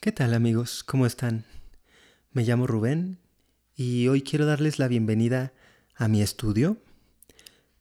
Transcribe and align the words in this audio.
¿Qué 0.00 0.12
tal 0.12 0.32
amigos? 0.32 0.84
¿Cómo 0.84 1.06
están? 1.06 1.44
Me 2.30 2.44
llamo 2.44 2.68
Rubén 2.68 3.18
y 3.74 4.06
hoy 4.06 4.22
quiero 4.22 4.46
darles 4.46 4.78
la 4.78 4.86
bienvenida 4.86 5.52
a 5.96 6.06
mi 6.06 6.22
estudio, 6.22 6.76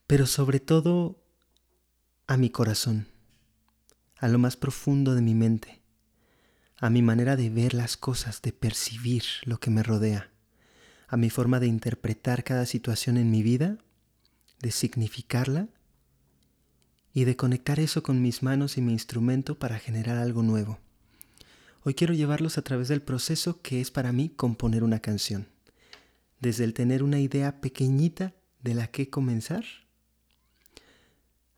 pero 0.07 0.25
sobre 0.25 0.59
todo 0.59 1.21
a 2.25 2.35
mi 2.37 2.49
corazón, 2.49 3.07
a 4.17 4.27
lo 4.29 4.39
más 4.39 4.57
profundo 4.57 5.13
de 5.13 5.21
mi 5.21 5.35
mente, 5.35 5.79
a 6.79 6.89
mi 6.89 7.03
manera 7.03 7.35
de 7.35 7.51
ver 7.51 7.75
las 7.75 7.97
cosas, 7.97 8.41
de 8.41 8.51
percibir 8.51 9.23
lo 9.43 9.59
que 9.59 9.69
me 9.69 9.83
rodea, 9.83 10.31
a 11.07 11.17
mi 11.17 11.29
forma 11.29 11.59
de 11.59 11.67
interpretar 11.67 12.43
cada 12.43 12.65
situación 12.65 13.17
en 13.17 13.29
mi 13.29 13.43
vida, 13.43 13.77
de 14.59 14.71
significarla 14.71 15.67
y 17.13 17.25
de 17.25 17.35
conectar 17.35 17.79
eso 17.79 18.01
con 18.01 18.23
mis 18.23 18.41
manos 18.41 18.75
y 18.79 18.81
mi 18.81 18.91
instrumento 18.91 19.59
para 19.59 19.77
generar 19.77 20.17
algo 20.17 20.41
nuevo. 20.41 20.79
Hoy 21.87 21.93
quiero 21.93 22.13
llevarlos 22.13 22.57
a 22.57 22.63
través 22.63 22.89
del 22.89 23.01
proceso 23.01 23.61
que 23.61 23.79
es 23.79 23.91
para 23.91 24.11
mí 24.11 24.27
componer 24.27 24.83
una 24.83 24.99
canción. 24.99 25.47
Desde 26.41 26.65
el 26.65 26.73
tener 26.73 27.01
una 27.01 27.21
idea 27.21 27.61
pequeñita 27.61 28.33
de 28.59 28.73
la 28.73 28.87
que 28.87 29.09
comenzar, 29.09 29.63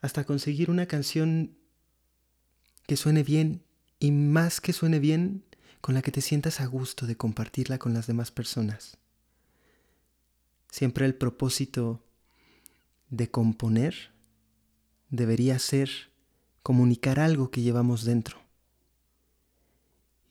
hasta 0.02 0.26
conseguir 0.26 0.70
una 0.70 0.86
canción 0.86 1.58
que 2.86 2.96
suene 2.96 3.24
bien 3.24 3.64
y 3.98 4.12
más 4.12 4.62
que 4.62 4.72
suene 4.72 5.00
bien, 5.00 5.46
con 5.82 5.96
la 5.96 6.04
que 6.04 6.12
te 6.12 6.22
sientas 6.22 6.62
a 6.62 6.68
gusto 6.68 7.08
de 7.08 7.18
compartirla 7.18 7.80
con 7.80 7.96
las 7.96 8.06
demás 8.06 8.30
personas. 8.30 9.00
Siempre 10.70 11.08
el 11.08 11.16
propósito 11.16 12.04
de 13.10 13.32
componer 13.32 14.12
debería 15.10 15.58
ser 15.58 15.90
comunicar 16.62 17.20
algo 17.20 17.50
que 17.50 17.64
llevamos 17.64 18.06
dentro. 18.06 18.49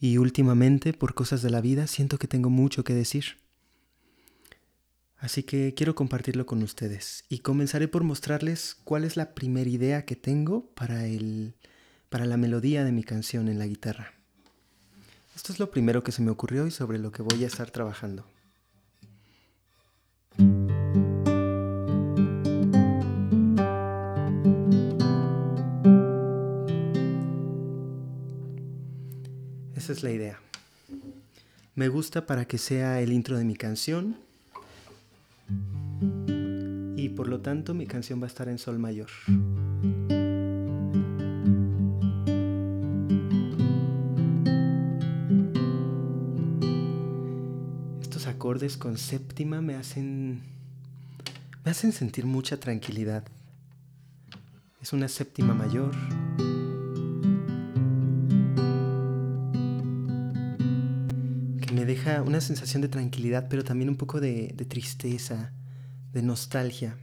Y 0.00 0.18
últimamente, 0.18 0.92
por 0.92 1.14
cosas 1.14 1.42
de 1.42 1.50
la 1.50 1.60
vida, 1.60 1.86
siento 1.86 2.18
que 2.18 2.28
tengo 2.28 2.50
mucho 2.50 2.84
que 2.84 2.94
decir. 2.94 3.38
Así 5.18 5.42
que 5.42 5.74
quiero 5.74 5.96
compartirlo 5.96 6.46
con 6.46 6.62
ustedes 6.62 7.24
y 7.28 7.40
comenzaré 7.40 7.88
por 7.88 8.04
mostrarles 8.04 8.76
cuál 8.84 9.04
es 9.04 9.16
la 9.16 9.34
primera 9.34 9.68
idea 9.68 10.04
que 10.04 10.14
tengo 10.14 10.66
para, 10.76 11.06
el, 11.06 11.54
para 12.08 12.24
la 12.24 12.36
melodía 12.36 12.84
de 12.84 12.92
mi 12.92 13.02
canción 13.02 13.48
en 13.48 13.58
la 13.58 13.66
guitarra. 13.66 14.14
Esto 15.34 15.52
es 15.52 15.58
lo 15.58 15.72
primero 15.72 16.04
que 16.04 16.12
se 16.12 16.22
me 16.22 16.30
ocurrió 16.30 16.66
y 16.68 16.70
sobre 16.70 16.98
lo 16.98 17.10
que 17.10 17.22
voy 17.22 17.42
a 17.42 17.48
estar 17.48 17.70
trabajando. 17.70 18.24
Es 29.88 30.02
la 30.02 30.10
idea. 30.10 30.38
Me 31.74 31.88
gusta 31.88 32.26
para 32.26 32.44
que 32.44 32.58
sea 32.58 33.00
el 33.00 33.10
intro 33.10 33.38
de 33.38 33.44
mi 33.44 33.56
canción 33.56 34.18
y 36.94 37.08
por 37.08 37.26
lo 37.26 37.40
tanto 37.40 37.72
mi 37.72 37.86
canción 37.86 38.20
va 38.20 38.24
a 38.24 38.26
estar 38.26 38.50
en 38.50 38.58
sol 38.58 38.78
mayor. 38.78 39.08
Estos 48.02 48.26
acordes 48.26 48.76
con 48.76 48.98
séptima 48.98 49.62
me 49.62 49.74
hacen 49.74 50.42
me 51.64 51.70
hacen 51.70 51.92
sentir 51.92 52.26
mucha 52.26 52.60
tranquilidad. 52.60 53.24
Es 54.82 54.92
una 54.92 55.08
séptima 55.08 55.54
mayor. 55.54 55.94
Una 62.24 62.40
sensación 62.40 62.82
de 62.82 62.88
tranquilidad, 62.88 63.48
pero 63.48 63.64
también 63.64 63.88
un 63.88 63.96
poco 63.96 64.20
de, 64.20 64.52
de 64.54 64.64
tristeza, 64.64 65.52
de 66.12 66.22
nostalgia. 66.22 66.96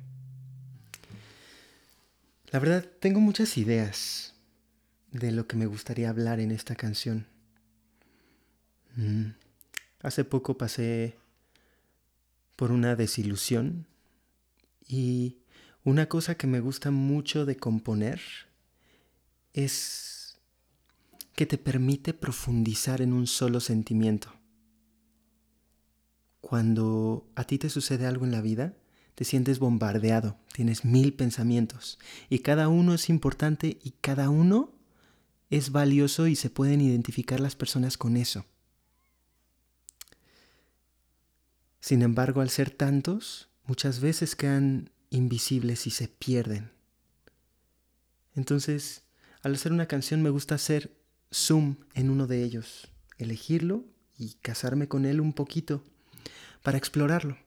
La 2.52 2.60
verdad, 2.60 2.86
tengo 3.00 3.20
muchas 3.20 3.58
ideas 3.58 4.34
de 5.12 5.32
lo 5.32 5.48
que 5.48 5.58
me 5.58 5.66
gustaría 5.66 6.10
hablar 6.10 6.40
en 6.40 6.52
esta 6.52 6.76
canción. 6.76 7.26
Mm. 8.96 9.32
Hace 10.02 10.24
poco 10.24 10.58
pasé 10.58 11.18
por 12.56 12.72
una 12.72 12.96
desilusión 12.96 13.88
y 14.88 15.38
una 15.84 16.08
cosa 16.08 16.36
que 16.36 16.48
me 16.48 16.60
gusta 16.60 16.92
mucho 16.92 17.46
de 17.46 17.58
componer 17.58 18.22
es 19.54 20.38
que 21.36 21.46
te 21.46 21.58
permite 21.58 22.14
profundizar 22.14 23.02
en 23.02 23.14
un 23.14 23.28
solo 23.28 23.60
sentimiento. 23.60 24.34
Cuando 26.46 27.28
a 27.34 27.44
ti 27.46 27.58
te 27.58 27.72
sucede 27.72 28.06
algo 28.06 28.24
en 28.24 28.32
la 28.32 28.40
vida, 28.40 28.78
te 29.16 29.24
sientes 29.24 29.58
bombardeado, 29.58 30.38
tienes 30.54 30.86
mil 30.86 31.12
pensamientos 31.12 31.98
y 32.30 32.40
cada 32.40 32.68
uno 32.68 32.94
es 32.94 33.10
importante 33.10 33.80
y 33.84 33.96
cada 34.00 34.30
uno 34.30 34.72
es 35.50 35.72
valioso 35.72 36.28
y 36.28 36.36
se 36.36 36.52
pueden 36.52 36.82
identificar 36.82 37.40
las 37.40 37.56
personas 37.56 37.98
con 37.98 38.16
eso. 38.16 38.46
Sin 41.80 42.04
embargo, 42.04 42.42
al 42.42 42.52
ser 42.52 42.70
tantos, 42.70 43.50
muchas 43.64 44.00
veces 44.00 44.36
quedan 44.36 44.92
invisibles 45.10 45.88
y 45.88 45.90
se 45.90 46.10
pierden. 46.10 46.70
Entonces, 48.36 49.02
al 49.42 49.56
hacer 49.56 49.72
una 49.72 49.88
canción 49.88 50.22
me 50.22 50.30
gusta 50.30 50.54
hacer 50.54 50.96
zoom 51.34 51.78
en 51.96 52.12
uno 52.12 52.28
de 52.28 52.44
ellos, 52.44 52.88
elegirlo 53.18 53.84
y 54.16 54.36
casarme 54.44 54.88
con 54.88 55.08
él 55.08 55.22
un 55.22 55.34
poquito 55.34 55.84
para 56.66 56.80
explorarlo. 56.80 57.38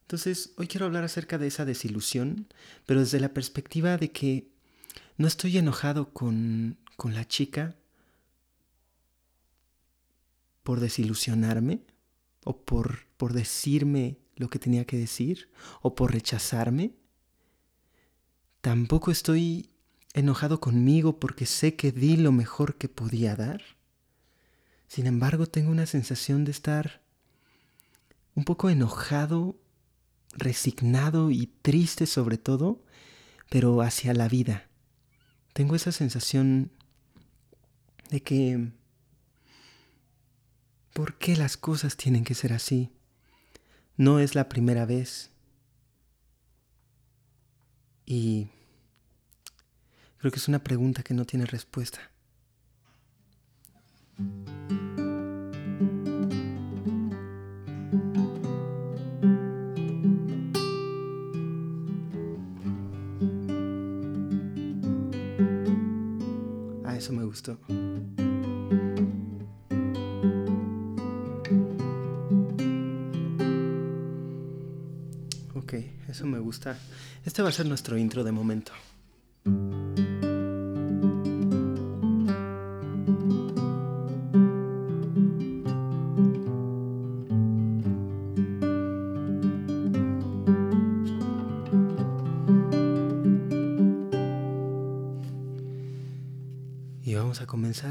Entonces, 0.00 0.54
hoy 0.56 0.66
quiero 0.66 0.86
hablar 0.86 1.04
acerca 1.04 1.36
de 1.36 1.46
esa 1.46 1.66
desilusión, 1.66 2.48
pero 2.86 3.00
desde 3.00 3.20
la 3.20 3.34
perspectiva 3.34 3.98
de 3.98 4.10
que 4.10 4.48
no 5.18 5.28
estoy 5.28 5.58
enojado 5.58 6.14
con, 6.14 6.78
con 6.96 7.12
la 7.12 7.28
chica 7.28 7.76
por 10.62 10.80
desilusionarme 10.80 11.82
o 12.44 12.64
por, 12.64 13.04
por 13.18 13.34
decirme 13.34 14.16
lo 14.36 14.48
que 14.48 14.58
tenía 14.58 14.86
que 14.86 14.96
decir 14.96 15.50
o 15.82 15.94
por 15.94 16.12
rechazarme. 16.12 16.94
Tampoco 18.62 19.10
estoy 19.10 19.68
enojado 20.14 20.60
conmigo 20.60 21.20
porque 21.20 21.44
sé 21.44 21.76
que 21.76 21.92
di 21.92 22.16
lo 22.16 22.32
mejor 22.32 22.76
que 22.76 22.88
podía 22.88 23.36
dar. 23.36 23.62
Sin 24.88 25.06
embargo, 25.06 25.46
tengo 25.46 25.70
una 25.70 25.84
sensación 25.84 26.46
de 26.46 26.52
estar 26.52 27.02
un 28.34 28.44
poco 28.44 28.70
enojado 28.70 29.56
resignado 30.32 31.30
y 31.30 31.46
triste 31.46 32.06
sobre 32.06 32.38
todo, 32.38 32.82
pero 33.48 33.82
hacia 33.82 34.14
la 34.14 34.28
vida. 34.28 34.68
Tengo 35.52 35.74
esa 35.74 35.92
sensación 35.92 36.70
de 38.10 38.22
que... 38.22 38.72
¿Por 40.92 41.18
qué 41.18 41.36
las 41.36 41.56
cosas 41.56 41.96
tienen 41.96 42.24
que 42.24 42.34
ser 42.34 42.52
así? 42.52 42.90
No 43.96 44.18
es 44.18 44.34
la 44.34 44.48
primera 44.48 44.84
vez. 44.86 45.30
Y 48.04 48.48
creo 50.18 50.32
que 50.32 50.38
es 50.38 50.48
una 50.48 50.64
pregunta 50.64 51.02
que 51.02 51.14
no 51.14 51.24
tiene 51.24 51.46
respuesta. 51.46 52.10
Eso 67.10 67.16
me 67.16 67.24
gustó. 67.24 67.58
Ok, 75.54 75.74
eso 76.08 76.26
me 76.26 76.38
gusta. 76.38 76.78
Este 77.24 77.42
va 77.42 77.48
a 77.48 77.52
ser 77.52 77.66
nuestro 77.66 77.98
intro 77.98 78.22
de 78.22 78.30
momento. 78.30 78.72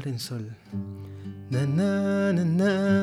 comenzar 0.00 0.06
en 0.06 0.18
sol. 0.18 0.56
Na, 1.50 1.66
na, 1.66 2.32
na, 2.32 2.44
na. 2.44 2.99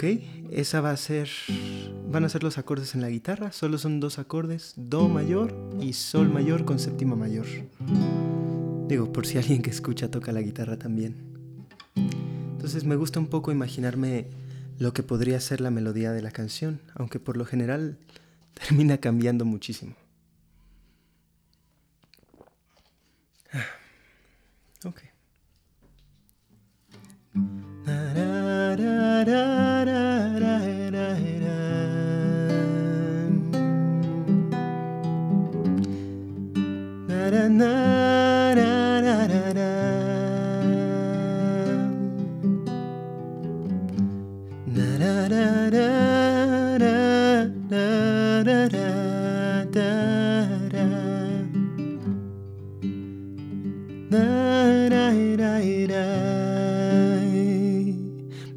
Ok, 0.00 0.22
esa 0.50 0.80
va 0.80 0.92
a 0.92 0.96
ser. 0.96 1.28
Van 2.08 2.24
a 2.24 2.30
ser 2.30 2.42
los 2.42 2.56
acordes 2.56 2.94
en 2.94 3.02
la 3.02 3.10
guitarra. 3.10 3.52
Solo 3.52 3.76
son 3.76 4.00
dos 4.00 4.18
acordes: 4.18 4.72
Do 4.78 5.10
mayor 5.10 5.54
y 5.78 5.92
Sol 5.92 6.30
mayor 6.30 6.64
con 6.64 6.78
séptima 6.78 7.16
mayor. 7.16 7.44
Digo, 8.88 9.12
por 9.12 9.26
si 9.26 9.36
alguien 9.36 9.60
que 9.60 9.68
escucha 9.68 10.10
toca 10.10 10.32
la 10.32 10.40
guitarra 10.40 10.78
también. 10.78 11.16
Entonces 11.96 12.84
me 12.84 12.96
gusta 12.96 13.20
un 13.20 13.26
poco 13.26 13.52
imaginarme 13.52 14.28
lo 14.78 14.94
que 14.94 15.02
podría 15.02 15.38
ser 15.38 15.60
la 15.60 15.70
melodía 15.70 16.12
de 16.12 16.22
la 16.22 16.30
canción, 16.30 16.80
aunque 16.94 17.20
por 17.20 17.36
lo 17.36 17.44
general 17.44 17.98
termina 18.54 18.96
cambiando 18.96 19.44
muchísimo. 19.44 19.96
Ok. 24.86 25.02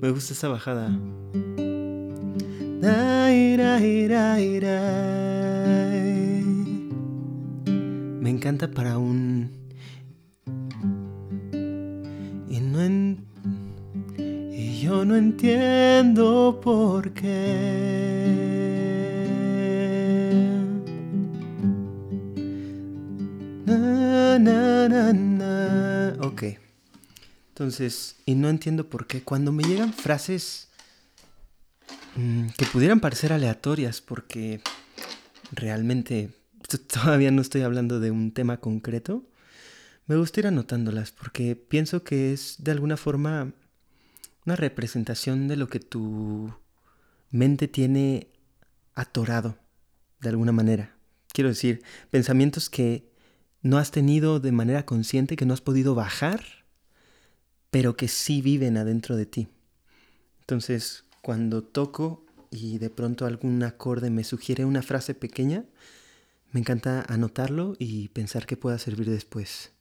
Me 0.01 0.09
gusta 0.11 0.33
esa 0.33 0.49
bajada. 0.49 0.89
Encanta 8.43 8.69
para 8.69 8.97
un... 8.97 9.49
Y, 12.49 12.59
no 12.59 12.81
en... 12.81 13.25
y 14.17 14.81
yo 14.81 15.05
no 15.05 15.15
entiendo 15.15 16.59
por 16.61 17.13
qué. 17.13 18.01
Na. 23.65 26.17
Ok. 26.19 26.43
Entonces, 27.47 28.17
y 28.25 28.35
no 28.35 28.49
entiendo 28.49 28.89
por 28.89 29.07
qué. 29.07 29.23
Cuando 29.23 29.53
me 29.53 29.63
llegan 29.63 29.93
frases 29.93 30.67
mm, 32.17 32.47
que 32.57 32.65
pudieran 32.65 32.99
parecer 32.99 33.31
aleatorias, 33.31 34.01
porque 34.01 34.59
realmente 35.53 36.42
todavía 36.87 37.31
no 37.31 37.41
estoy 37.41 37.61
hablando 37.61 37.99
de 37.99 38.11
un 38.11 38.31
tema 38.31 38.59
concreto, 38.59 39.25
me 40.05 40.17
gusta 40.17 40.41
ir 40.41 40.47
anotándolas, 40.47 41.11
porque 41.11 41.55
pienso 41.55 42.03
que 42.03 42.33
es 42.33 42.55
de 42.59 42.71
alguna 42.71 42.97
forma 42.97 43.53
una 44.45 44.55
representación 44.55 45.47
de 45.47 45.55
lo 45.55 45.69
que 45.69 45.79
tu 45.79 46.53
mente 47.31 47.67
tiene 47.67 48.27
atorado, 48.95 49.57
de 50.19 50.29
alguna 50.29 50.51
manera. 50.51 50.95
Quiero 51.31 51.49
decir, 51.49 51.81
pensamientos 52.11 52.69
que 52.69 53.09
no 53.61 53.77
has 53.77 53.91
tenido 53.91 54.39
de 54.41 54.51
manera 54.51 54.85
consciente, 54.85 55.37
que 55.37 55.45
no 55.45 55.53
has 55.53 55.61
podido 55.61 55.95
bajar 55.95 56.43
pero 57.73 57.97
que 57.97 58.07
sí 58.07 58.43
viven 58.43 58.77
adentro 58.77 59.17
de 59.17 59.25
ti. 59.25 59.47
Entonces, 60.41 61.05
cuando 61.23 61.63
toco 61.63 62.23
y 62.51 62.77
de 62.77 62.91
pronto 62.91 63.25
algún 63.25 63.63
acorde 63.63 64.11
me 64.11 64.23
sugiere 64.23 64.63
una 64.63 64.83
frase 64.83 65.15
pequeña, 65.15 65.65
me 66.53 66.59
encanta 66.59 67.03
anotarlo 67.09 67.75
y 67.79 68.09
pensar 68.09 68.45
que 68.45 68.55
pueda 68.55 68.77
servir 68.77 69.09
después. 69.09 69.71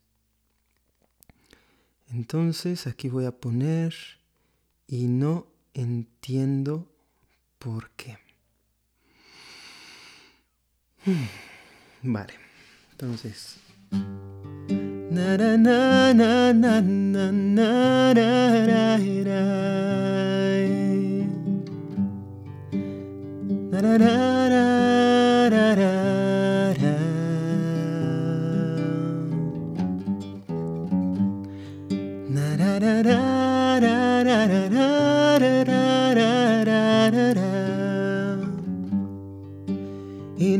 Entonces, 2.09 2.87
aquí 2.87 3.09
voy 3.09 3.25
a 3.25 3.31
poner 3.31 3.93
y 4.87 5.07
no 5.07 5.47
entiendo 5.73 6.91
por 7.59 7.91
qué. 7.91 8.17
Vale, 12.01 12.33
entonces... 12.91 13.59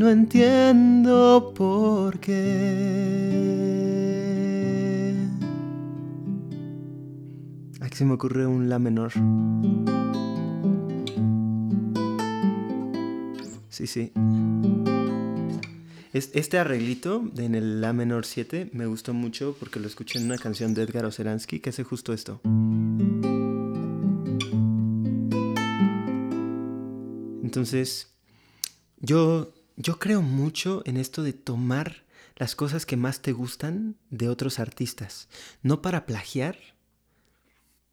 no 0.04 0.10
entiendo 0.10 1.54
por 1.56 2.20
qué. 2.20 2.36
Aquí 7.80 7.96
se 7.96 8.04
me 8.04 8.16
ocurre 8.16 8.46
un 8.46 8.68
La 8.68 8.80
menor. 8.80 9.14
Sí, 13.70 13.88
sí. 13.88 14.12
Este 16.12 16.60
arreglito 16.60 17.24
en 17.38 17.56
el 17.56 17.80
La 17.80 17.94
menor 17.94 18.26
7 18.26 18.72
me 18.74 18.86
gustó 18.88 19.14
mucho 19.14 19.56
porque 19.58 19.80
lo 19.80 19.88
escuché 19.88 20.20
en 20.20 20.26
una 20.26 20.38
canción 20.38 20.74
de 20.74 20.84
Edgar 20.84 21.06
Oceransky 21.06 21.62
que 21.62 21.70
hace 21.70 21.86
justo 21.86 22.12
esto. 22.12 22.42
Entonces, 27.42 28.14
yo, 29.00 29.54
yo 29.76 30.00
creo 30.00 30.22
mucho 30.22 30.82
en 30.86 30.98
esto 30.98 31.24
de 31.24 31.34
tomar 31.34 32.04
las 32.36 32.56
cosas 32.56 32.86
que 32.86 32.98
más 32.98 33.22
te 33.22 33.32
gustan 33.32 33.96
de 34.10 34.30
otros 34.30 34.60
artistas, 34.60 35.30
no 35.62 35.82
para 35.82 36.06
plagiar, 36.06 36.58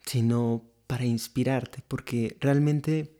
sino 0.06 0.64
para 0.86 1.04
inspirarte, 1.04 1.82
porque 1.86 2.36
realmente 2.40 3.16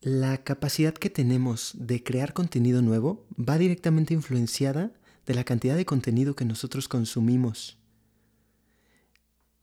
la 0.00 0.42
capacidad 0.42 0.92
que 0.94 1.10
tenemos 1.10 1.72
de 1.78 2.02
crear 2.02 2.32
contenido 2.32 2.82
nuevo 2.82 3.26
va 3.38 3.58
directamente 3.58 4.14
influenciada 4.14 4.92
de 5.26 5.34
la 5.34 5.44
cantidad 5.44 5.76
de 5.76 5.86
contenido 5.86 6.34
que 6.34 6.44
nosotros 6.44 6.88
consumimos. 6.88 7.78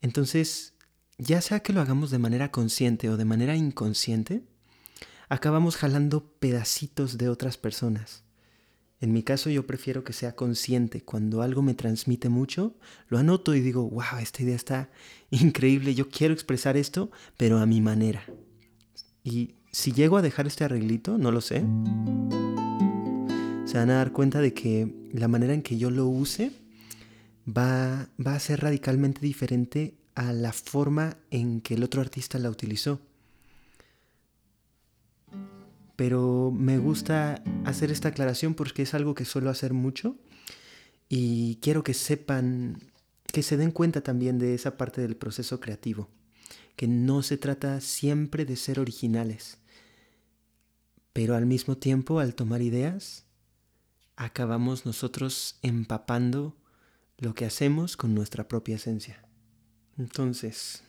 Entonces, 0.01 0.73
ya 1.17 1.41
sea 1.41 1.59
que 1.59 1.73
lo 1.73 1.81
hagamos 1.81 2.09
de 2.09 2.19
manera 2.19 2.51
consciente 2.51 3.09
o 3.09 3.17
de 3.17 3.25
manera 3.25 3.57
inconsciente, 3.57 4.43
acabamos 5.29 5.77
jalando 5.77 6.33
pedacitos 6.39 7.17
de 7.17 7.29
otras 7.29 7.57
personas. 7.57 8.23
En 8.99 9.13
mi 9.13 9.23
caso 9.23 9.49
yo 9.49 9.65
prefiero 9.65 10.03
que 10.03 10.11
sea 10.11 10.35
consciente. 10.35 11.01
Cuando 11.01 11.41
algo 11.41 11.61
me 11.61 11.75
transmite 11.75 12.27
mucho, 12.27 12.75
lo 13.07 13.17
anoto 13.17 13.55
y 13.55 13.61
digo, 13.61 13.89
wow, 13.89 14.19
esta 14.19 14.43
idea 14.43 14.55
está 14.55 14.89
increíble, 15.29 15.95
yo 15.95 16.09
quiero 16.09 16.33
expresar 16.33 16.75
esto, 16.75 17.11
pero 17.37 17.59
a 17.59 17.65
mi 17.65 17.79
manera. 17.79 18.23
Y 19.23 19.55
si 19.71 19.93
llego 19.93 20.17
a 20.17 20.21
dejar 20.21 20.47
este 20.47 20.65
arreglito, 20.65 21.17
no 21.17 21.31
lo 21.31 21.41
sé, 21.41 21.63
se 23.65 23.77
van 23.77 23.91
a 23.91 23.97
dar 23.97 24.11
cuenta 24.11 24.41
de 24.41 24.53
que 24.53 24.93
la 25.13 25.27
manera 25.27 25.53
en 25.53 25.61
que 25.61 25.77
yo 25.77 25.91
lo 25.91 26.07
use 26.07 26.51
va, 27.47 28.09
va 28.25 28.33
a 28.33 28.39
ser 28.39 28.61
radicalmente 28.61 29.21
diferente 29.21 29.93
a 30.15 30.33
la 30.33 30.51
forma 30.51 31.17
en 31.29 31.61
que 31.61 31.75
el 31.75 31.83
otro 31.83 32.01
artista 32.01 32.39
la 32.39 32.49
utilizó 32.49 32.99
pero 35.99 36.49
me 36.55 36.77
gusta 36.77 37.43
hacer 37.65 37.91
esta 37.91 38.07
aclaración 38.07 38.53
porque 38.53 38.83
es 38.83 38.93
algo 38.93 39.15
que 39.15 39.25
suelo 39.25 39.49
hacer 39.49 39.73
mucho 39.73 40.15
y 41.09 41.57
quiero 41.61 41.83
que 41.83 41.93
sepan, 41.93 42.77
que 43.33 43.43
se 43.43 43.57
den 43.57 43.71
cuenta 43.71 43.99
también 43.99 44.39
de 44.39 44.55
esa 44.55 44.77
parte 44.77 45.01
del 45.01 45.17
proceso 45.17 45.59
creativo, 45.59 46.07
que 46.77 46.87
no 46.87 47.21
se 47.21 47.35
trata 47.35 47.81
siempre 47.81 48.45
de 48.45 48.55
ser 48.55 48.79
originales, 48.79 49.57
pero 51.11 51.35
al 51.35 51.45
mismo 51.45 51.75
tiempo 51.75 52.21
al 52.21 52.33
tomar 52.33 52.61
ideas, 52.61 53.25
acabamos 54.15 54.85
nosotros 54.85 55.59
empapando 55.63 56.55
lo 57.17 57.35
que 57.35 57.43
hacemos 57.43 57.97
con 57.97 58.15
nuestra 58.15 58.47
propia 58.47 58.77
esencia. 58.77 59.27
Entonces... 59.97 60.81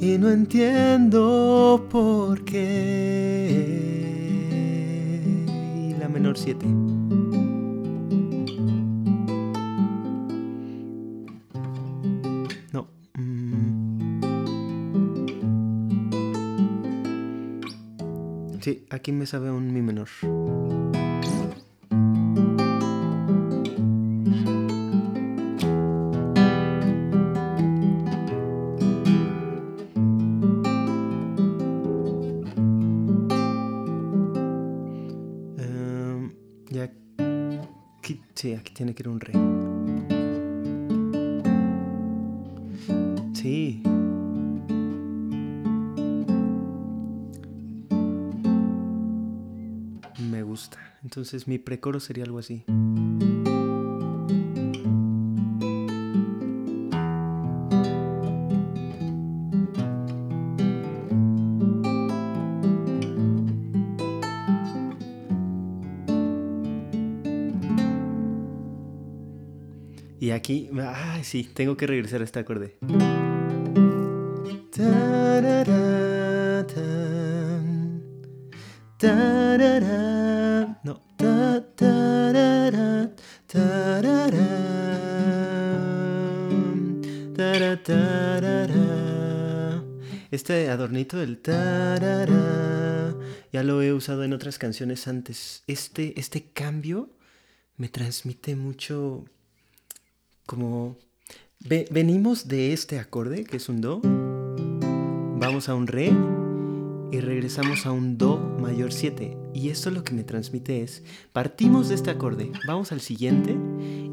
Y 0.00 0.18
no 0.18 0.30
entiendo 0.30 1.86
por 1.90 2.44
qué. 2.44 3.82
La 5.98 6.08
menor 6.08 6.36
7. 6.36 7.01
Aquí 18.92 19.10
me 19.10 19.26
sabe 19.26 19.50
un 19.50 19.72
mi 19.72 19.80
menor. 19.80 20.08
Em, 35.58 36.32
y 36.70 36.78
aquí, 36.78 38.20
sí, 38.34 38.54
aquí 38.54 38.74
tiene 38.74 38.94
que 38.94 39.02
ir 39.02 39.08
un 39.08 39.20
re. 39.20 39.41
Entonces 51.32 51.48
mi 51.48 51.58
precoro 51.58 51.98
sería 51.98 52.24
algo 52.24 52.38
así. 52.40 52.62
Y 70.20 70.30
aquí, 70.32 70.68
ah, 70.78 71.18
sí, 71.22 71.48
tengo 71.54 71.78
que 71.78 71.86
regresar 71.86 72.20
a 72.20 72.24
este 72.24 72.40
acorde. 72.40 72.76
Del 91.12 91.38
tarara 91.38 93.14
ya 93.52 93.62
lo 93.62 93.82
he 93.82 93.92
usado 93.92 94.24
en 94.24 94.32
otras 94.32 94.58
canciones 94.58 95.06
antes. 95.08 95.62
Este, 95.66 96.18
este 96.18 96.44
cambio 96.52 97.10
me 97.76 97.88
transmite 97.88 98.56
mucho 98.56 99.24
como 100.46 100.96
ve- 101.60 101.86
venimos 101.90 102.48
de 102.48 102.72
este 102.72 102.98
acorde 102.98 103.44
que 103.44 103.58
es 103.58 103.68
un 103.68 103.80
do, 103.80 104.00
vamos 105.38 105.68
a 105.68 105.74
un 105.74 105.86
re 105.86 106.12
y 107.12 107.20
regresamos 107.20 107.84
a 107.86 107.92
un 107.92 108.16
do 108.18 108.38
mayor 108.60 108.92
7 108.92 109.36
y 109.54 109.68
esto 109.68 109.90
lo 109.90 110.02
que 110.04 110.14
me 110.14 110.24
transmite 110.24 110.82
es 110.82 111.02
partimos 111.32 111.88
de 111.88 111.94
este 111.96 112.10
acorde, 112.10 112.50
vamos 112.66 112.90
al 112.92 113.00
siguiente 113.00 113.54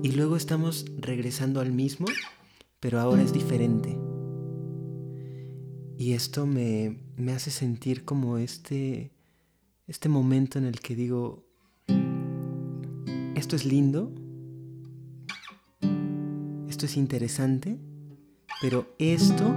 y 0.03 0.11
luego 0.11 0.35
estamos 0.35 0.85
regresando 0.97 1.61
al 1.61 1.71
mismo, 1.71 2.07
pero 2.79 2.99
ahora 2.99 3.21
es 3.21 3.31
diferente. 3.33 3.97
Y 5.99 6.13
esto 6.13 6.47
me, 6.47 6.97
me 7.15 7.33
hace 7.33 7.51
sentir 7.51 8.05
como 8.05 8.39
este 8.39 9.11
este 9.87 10.09
momento 10.09 10.57
en 10.57 10.65
el 10.65 10.79
que 10.79 10.95
digo 10.95 11.43
esto 13.35 13.55
es 13.55 13.65
lindo 13.65 14.11
esto 16.79 16.85
es 16.85 16.95
interesante, 16.95 17.77
pero 18.61 18.95
esto 18.99 19.53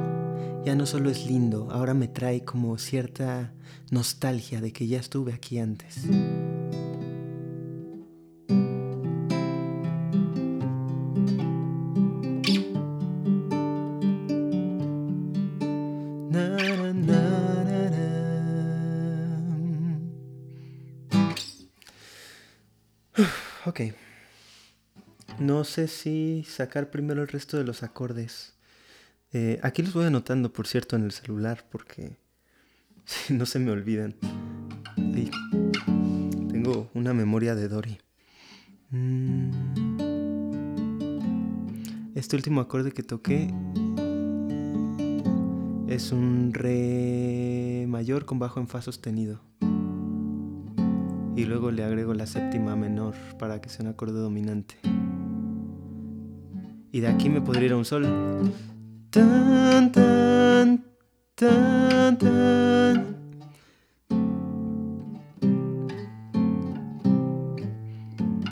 ya 0.65 0.75
no 0.75 0.87
solo 0.87 1.09
es 1.09 1.25
lindo, 1.25 1.71
ahora 1.71 1.95
me 1.95 2.09
trae 2.09 2.45
como 2.45 2.79
cierta 2.79 3.53
nostalgia 3.93 4.61
de 4.61 4.73
que 4.73 4.89
ya 4.89 4.99
estuve 4.99 5.33
aquí 5.33 5.61
antes. 5.61 6.09
Sé 25.73 25.89
si 25.89 26.45
sacar 26.47 26.91
primero 26.91 27.23
el 27.23 27.29
resto 27.29 27.57
de 27.57 27.65
los 27.65 27.83
acordes. 27.83 28.53
Eh, 29.33 29.59
aquí 29.63 29.83
los 29.83 29.95
voy 29.95 30.05
anotando, 30.05 30.53
por 30.53 30.67
cierto, 30.67 30.97
en 30.97 31.05
el 31.05 31.13
celular 31.13 31.65
porque 31.71 32.19
no 33.31 33.47
se 33.47 33.59
me 33.59 33.71
olvidan. 33.71 34.15
Tengo 36.51 36.91
una 36.93 37.15
memoria 37.15 37.55
de 37.55 37.69
Dory. 37.69 37.99
Mm. 38.91 39.51
Este 42.15 42.37
último 42.37 42.61
acorde 42.61 42.93
que 42.93 43.03
toqué 43.03 43.51
es 45.89 46.13
un 46.13 46.53
re 46.53 47.87
mayor 47.89 48.27
con 48.27 48.39
bajo 48.39 48.61
en 48.61 48.69
fa 48.69 48.83
sostenido. 48.83 49.41
Y 51.35 51.47
luego 51.47 51.71
le 51.71 51.83
agrego 51.83 52.13
la 52.13 52.27
séptima 52.27 52.77
menor 52.77 53.15
para 53.39 53.63
que 53.63 53.71
sea 53.71 53.87
un 53.87 53.93
acorde 53.93 54.21
dominante. 54.21 54.92
Y 56.95 57.01
de 57.01 57.09
aquí 57.09 57.31
me 57.31 57.41
podría 57.41 57.67
ir 57.67 57.73
a 57.73 57.77
un 57.79 57.87
sol. 57.87 58.05
Tan, 59.09 59.91
tan, 59.91 60.85
tan, 61.35 62.19
tan. 62.19 63.17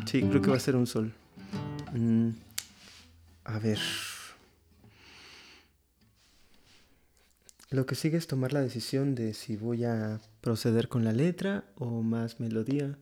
Sí, 0.07 0.23
creo 0.23 0.41
que 0.41 0.51
va 0.51 0.57
a 0.57 0.61
ser 0.61 0.75
un 0.75 0.87
sol. 0.87 1.13
Mm, 1.93 2.31
a 3.45 3.59
ver. 3.59 3.79
Lo 7.69 7.85
que 7.85 7.95
sigue 7.95 8.17
es 8.17 8.27
tomar 8.27 8.55
la 8.55 8.63
decisión 8.63 9.15
de 9.15 9.35
si 9.35 9.57
voy 9.57 9.85
a 9.85 10.19
proceder 10.41 10.89
con 10.89 11.05
la 11.05 11.13
letra 11.13 11.65
o 11.77 12.01
más 12.01 12.41
melodía. 12.41 12.97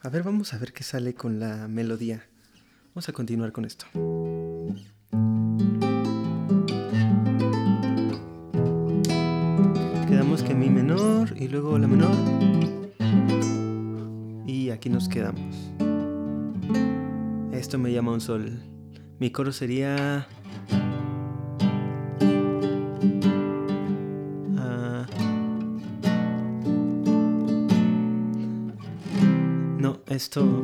A 0.00 0.10
ver, 0.10 0.22
vamos 0.22 0.54
a 0.54 0.58
ver 0.58 0.72
qué 0.72 0.84
sale 0.84 1.14
con 1.14 1.40
la 1.40 1.66
melodía. 1.66 2.24
Vamos 2.94 3.08
a 3.08 3.12
continuar 3.12 3.50
con 3.50 3.64
esto. 3.64 3.86
Quedamos 10.08 10.44
que 10.44 10.54
mi 10.54 10.70
menor 10.70 11.34
y 11.36 11.48
luego 11.48 11.76
la 11.80 11.88
menor. 11.88 12.14
Y 14.46 14.70
aquí 14.70 14.88
nos 14.88 15.08
quedamos. 15.08 15.72
Esto 17.50 17.76
me 17.78 17.92
llama 17.92 18.12
un 18.12 18.20
sol. 18.20 18.62
Mi 19.18 19.32
coro 19.32 19.50
sería... 19.50 20.28
esto... 30.28 30.62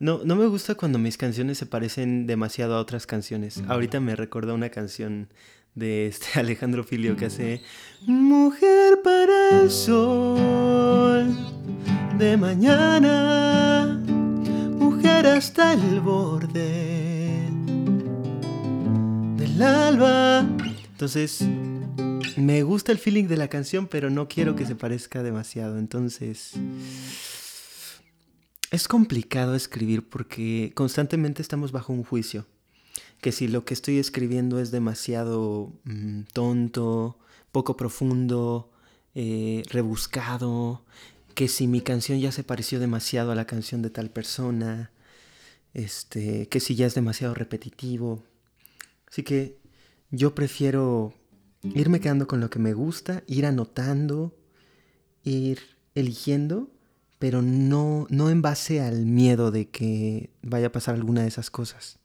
No, 0.00 0.20
no 0.24 0.34
me 0.34 0.46
gusta 0.46 0.74
cuando 0.74 0.98
mis 0.98 1.18
canciones 1.18 1.58
se 1.58 1.66
parecen 1.66 2.26
demasiado 2.26 2.74
a 2.74 2.80
otras 2.80 3.06
canciones. 3.06 3.62
Ahorita 3.68 4.00
me 4.00 4.16
recuerda 4.16 4.54
una 4.54 4.70
canción 4.70 5.28
de 5.74 6.06
este 6.06 6.26
Alejandro 6.40 6.84
Filio 6.84 7.14
que 7.14 7.26
hace 7.26 7.60
Mujer 8.06 9.00
para 9.04 9.60
el 9.60 9.70
sol 9.70 11.36
de 12.16 12.36
mañana, 12.38 14.00
mujer 14.06 15.26
hasta 15.26 15.74
el 15.74 16.00
borde 16.00 17.46
del 19.36 19.62
alba. 19.62 20.46
Entonces, 20.92 21.44
me 22.38 22.62
gusta 22.62 22.92
el 22.92 22.98
feeling 22.98 23.24
de 23.24 23.36
la 23.36 23.48
canción, 23.48 23.86
pero 23.86 24.08
no 24.08 24.28
quiero 24.28 24.56
que 24.56 24.64
se 24.64 24.74
parezca 24.74 25.22
demasiado. 25.22 25.78
Entonces, 25.78 26.54
es 28.70 28.88
complicado 28.88 29.54
escribir 29.54 30.08
porque 30.08 30.72
constantemente 30.74 31.42
estamos 31.42 31.72
bajo 31.72 31.92
un 31.92 32.04
juicio. 32.04 32.46
Que 33.20 33.32
si 33.32 33.48
lo 33.48 33.64
que 33.64 33.74
estoy 33.74 33.98
escribiendo 33.98 34.60
es 34.60 34.70
demasiado 34.70 35.72
mm, 35.84 36.22
tonto, 36.32 37.18
poco 37.50 37.76
profundo, 37.76 38.70
eh, 39.14 39.62
rebuscado, 39.70 40.84
que 41.34 41.48
si 41.48 41.66
mi 41.66 41.80
canción 41.80 42.20
ya 42.20 42.32
se 42.32 42.44
pareció 42.44 42.78
demasiado 42.78 43.32
a 43.32 43.34
la 43.34 43.46
canción 43.46 43.82
de 43.82 43.90
tal 43.90 44.10
persona, 44.10 44.90
este, 45.74 46.48
que 46.48 46.60
si 46.60 46.74
ya 46.74 46.86
es 46.86 46.94
demasiado 46.94 47.34
repetitivo. 47.34 48.22
Así 49.08 49.22
que 49.22 49.58
yo 50.10 50.34
prefiero 50.34 51.14
irme 51.62 52.00
quedando 52.00 52.26
con 52.26 52.40
lo 52.40 52.50
que 52.50 52.58
me 52.58 52.74
gusta, 52.74 53.22
ir 53.26 53.46
anotando, 53.46 54.36
ir 55.24 55.60
eligiendo, 55.94 56.70
pero 57.18 57.42
no, 57.42 58.06
no 58.10 58.30
en 58.30 58.42
base 58.42 58.80
al 58.80 59.04
miedo 59.04 59.50
de 59.50 59.68
que 59.68 60.30
vaya 60.42 60.68
a 60.68 60.72
pasar 60.72 60.94
alguna 60.94 61.22
de 61.22 61.28
esas 61.28 61.50
cosas. 61.50 61.98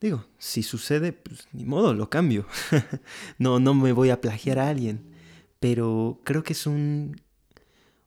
Digo, 0.00 0.24
si 0.38 0.64
sucede, 0.64 1.12
pues 1.12 1.46
ni 1.52 1.64
modo, 1.64 1.94
lo 1.94 2.10
cambio. 2.10 2.46
no, 3.38 3.60
no 3.60 3.74
me 3.74 3.92
voy 3.92 4.10
a 4.10 4.20
plagiar 4.20 4.58
a 4.58 4.68
alguien. 4.68 5.12
Pero 5.60 6.20
creo 6.24 6.42
que 6.42 6.54
es 6.54 6.66
un, 6.66 7.20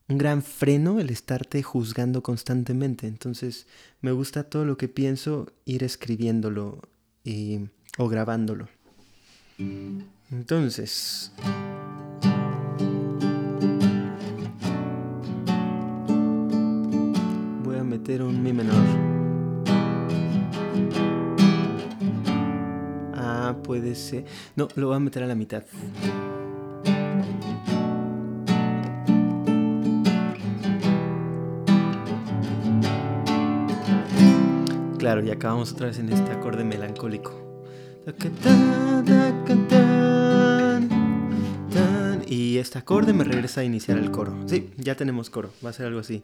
un 0.09 0.17
gran 0.17 0.43
freno 0.43 0.99
el 0.99 1.09
estarte 1.09 1.63
juzgando 1.63 2.21
constantemente. 2.21 3.07
Entonces, 3.07 3.65
me 4.01 4.11
gusta 4.11 4.43
todo 4.43 4.65
lo 4.65 4.77
que 4.77 4.89
pienso, 4.89 5.53
ir 5.63 5.83
escribiéndolo 5.83 6.81
o 7.97 8.09
grabándolo. 8.09 8.67
Entonces... 10.29 11.31
Un 18.07 18.43
mi 18.43 18.53
menor. 18.53 18.75
Ah, 23.15 23.55
puede 23.63 23.95
ser. 23.95 24.25
No, 24.55 24.67
lo 24.75 24.87
voy 24.87 24.95
a 24.95 24.99
meter 24.99 25.23
a 25.23 25.27
la 25.27 25.33
mitad. 25.33 25.63
Claro, 34.99 35.23
y 35.23 35.31
acabamos 35.31 35.73
otra 35.73 35.87
vez 35.87 35.97
en 35.97 36.09
este 36.09 36.31
acorde 36.31 36.63
melancólico. 36.63 37.33
Y 42.27 42.57
este 42.59 42.77
acorde 42.77 43.13
me 43.13 43.23
regresa 43.23 43.61
a 43.61 43.63
iniciar 43.63 43.97
el 43.97 44.11
coro. 44.11 44.35
Sí, 44.45 44.69
ya 44.77 44.95
tenemos 44.95 45.29
coro. 45.29 45.49
Va 45.65 45.71
a 45.71 45.73
ser 45.73 45.87
algo 45.87 45.99
así. 45.99 46.23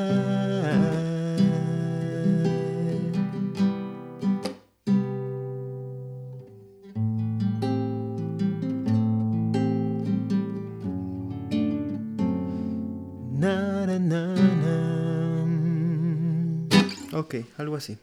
Ok, 17.31 17.45
algo 17.57 17.77
así. 17.77 17.97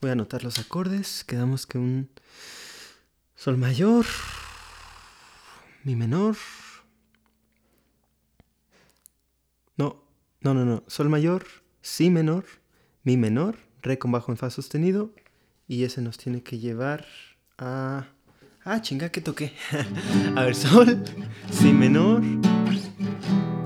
Voy 0.00 0.08
a 0.08 0.14
anotar 0.14 0.42
los 0.42 0.58
acordes. 0.58 1.22
Quedamos 1.22 1.66
que 1.66 1.78
un 1.78 2.10
sol 3.36 3.56
mayor, 3.56 4.06
mi 5.84 5.94
menor, 5.94 6.36
No, 10.42 10.54
no, 10.54 10.64
no. 10.64 10.82
Sol 10.86 11.10
mayor, 11.10 11.44
si 11.82 12.08
menor, 12.08 12.46
mi 13.04 13.18
menor, 13.18 13.56
re 13.82 13.98
con 13.98 14.10
bajo 14.10 14.32
en 14.32 14.38
fa 14.38 14.48
sostenido. 14.48 15.12
Y 15.68 15.84
ese 15.84 16.00
nos 16.00 16.16
tiene 16.16 16.42
que 16.42 16.58
llevar 16.58 17.04
a... 17.58 18.06
Ah, 18.64 18.80
chinga, 18.80 19.10
que 19.10 19.20
toqué. 19.20 19.52
a 20.36 20.44
ver, 20.44 20.54
sol, 20.54 21.04
si 21.52 21.72
menor, 21.74 22.22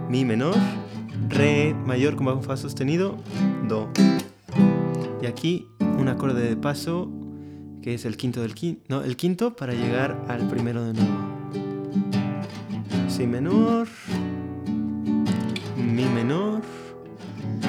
mi 0.08 0.24
menor, 0.24 0.56
re 1.28 1.74
mayor 1.86 2.16
con 2.16 2.26
bajo 2.26 2.38
en 2.40 2.44
fa 2.44 2.56
sostenido, 2.56 3.22
do. 3.68 3.88
Y 5.24 5.26
aquí 5.26 5.66
un 5.80 6.08
acorde 6.08 6.46
de 6.46 6.54
paso 6.54 7.10
que 7.80 7.94
es 7.94 8.04
el 8.04 8.18
quinto 8.18 8.42
del 8.42 8.54
quinto, 8.54 9.02
el 9.02 9.16
quinto 9.16 9.56
para 9.56 9.72
llegar 9.72 10.22
al 10.28 10.46
primero 10.48 10.84
de 10.84 10.92
nuevo. 10.92 11.16
Si 13.08 13.26
menor, 13.26 13.88
mi 15.78 16.04
menor, 16.04 16.60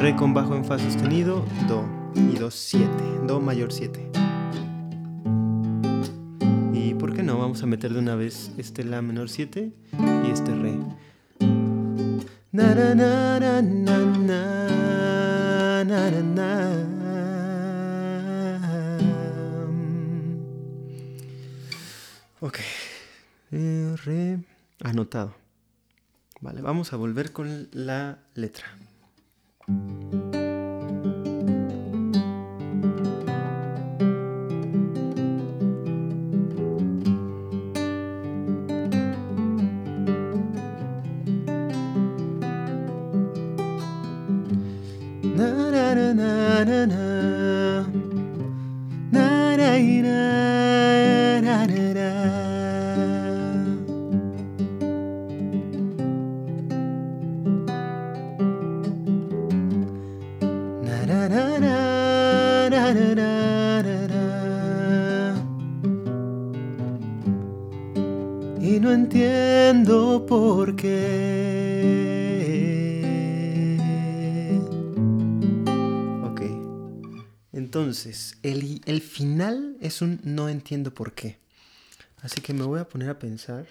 re 0.01 0.17
con 0.17 0.33
bajo 0.33 0.53
en 0.53 0.65
fa 0.65 0.77
sostenido, 0.77 1.45
do 1.69 1.85
y 2.13 2.37
do 2.37 2.51
7, 2.51 2.89
do 3.25 3.39
mayor 3.39 3.71
7. 3.71 4.11
Y 6.73 6.93
por 6.95 7.13
qué 7.13 7.23
no, 7.23 7.37
vamos 7.37 7.63
a 7.63 7.67
meter 7.67 7.93
de 7.93 7.99
una 7.99 8.15
vez 8.15 8.51
este 8.57 8.83
la 8.83 9.01
menor 9.01 9.29
7 9.29 9.71
y 10.27 10.29
este 10.29 10.53
re. 10.55 10.77
Ok. 22.45 22.59
Re 23.49 24.37
anotado. 24.83 25.33
Vale, 26.41 26.61
vamos 26.61 26.93
a 26.93 26.95
volver 26.95 27.31
con 27.31 27.69
la 27.71 28.19
letra. 28.35 28.67
El, 78.95 79.01
final 79.01 79.77
es 79.81 80.01
un 80.01 80.19
no 80.23 80.49
entiendo 80.49 80.93
por 80.93 81.13
qué. 81.13 81.39
Así 82.21 82.41
que 82.41 82.53
me 82.53 82.63
voy 82.63 82.79
a 82.79 82.89
poner 82.89 83.09
a 83.09 83.19
pensar. 83.19 83.67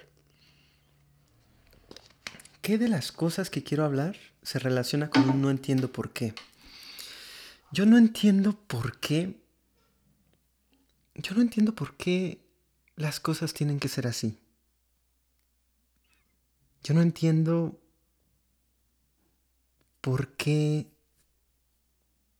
¿Qué 2.62 2.78
de 2.78 2.88
las 2.88 3.12
cosas 3.12 3.50
que 3.50 3.62
quiero 3.62 3.84
hablar 3.84 4.16
se 4.42 4.58
relaciona 4.58 5.10
con 5.10 5.28
un 5.28 5.42
no 5.42 5.50
entiendo 5.50 5.90
por 5.92 6.12
qué? 6.12 6.34
Yo 7.72 7.86
no 7.86 7.98
entiendo 7.98 8.52
por 8.52 8.98
qué. 9.00 9.40
Yo 11.14 11.34
no 11.34 11.42
entiendo 11.42 11.74
por 11.74 11.96
qué 11.96 12.40
las 12.96 13.20
cosas 13.20 13.54
tienen 13.54 13.80
que 13.80 13.88
ser 13.88 14.06
así. 14.06 14.38
Yo 16.82 16.94
no 16.94 17.02
entiendo 17.02 17.80
por 20.00 20.36
qué 20.36 20.86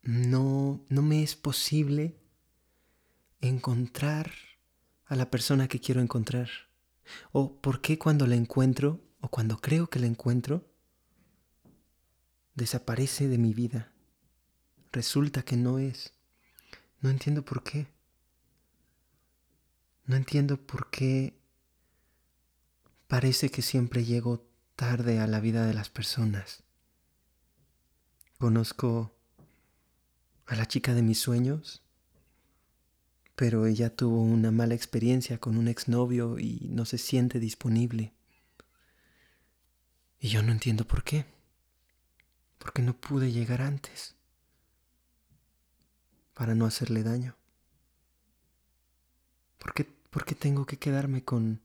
no, 0.02 0.84
no 0.88 1.02
me 1.02 1.22
es 1.22 1.34
posible 1.34 2.14
encontrar 3.48 4.32
a 5.06 5.16
la 5.16 5.30
persona 5.30 5.68
que 5.68 5.80
quiero 5.80 6.00
encontrar. 6.00 6.48
O 7.32 7.60
por 7.60 7.80
qué 7.80 7.98
cuando 7.98 8.26
la 8.26 8.34
encuentro, 8.34 9.02
o 9.20 9.28
cuando 9.28 9.58
creo 9.58 9.88
que 9.88 9.98
la 9.98 10.06
encuentro, 10.06 10.70
desaparece 12.54 13.28
de 13.28 13.38
mi 13.38 13.52
vida. 13.52 13.92
Resulta 14.92 15.42
que 15.42 15.56
no 15.56 15.78
es. 15.78 16.14
No 17.00 17.10
entiendo 17.10 17.44
por 17.44 17.62
qué. 17.62 17.88
No 20.06 20.16
entiendo 20.16 20.56
por 20.56 20.90
qué 20.90 21.38
parece 23.06 23.50
que 23.50 23.62
siempre 23.62 24.04
llego 24.04 24.48
tarde 24.76 25.20
a 25.20 25.26
la 25.26 25.40
vida 25.40 25.66
de 25.66 25.74
las 25.74 25.90
personas. 25.90 26.64
Conozco 28.38 29.16
a 30.46 30.56
la 30.56 30.66
chica 30.66 30.94
de 30.94 31.02
mis 31.02 31.20
sueños, 31.20 31.83
pero 33.36 33.66
ella 33.66 33.94
tuvo 33.94 34.20
una 34.20 34.50
mala 34.50 34.74
experiencia 34.74 35.38
con 35.38 35.56
un 35.56 35.68
exnovio 35.68 36.38
y 36.38 36.68
no 36.70 36.84
se 36.84 36.98
siente 36.98 37.40
disponible. 37.40 38.12
Y 40.20 40.28
yo 40.28 40.42
no 40.42 40.52
entiendo 40.52 40.86
por 40.86 41.02
qué. 41.02 41.26
Porque 42.58 42.82
no 42.82 42.96
pude 42.96 43.32
llegar 43.32 43.60
antes 43.60 44.14
para 46.32 46.54
no 46.54 46.64
hacerle 46.66 47.02
daño. 47.02 47.36
¿Por 49.58 49.74
qué, 49.74 49.84
¿Por 49.84 50.24
qué 50.24 50.34
tengo 50.34 50.64
que 50.66 50.78
quedarme 50.78 51.24
con 51.24 51.60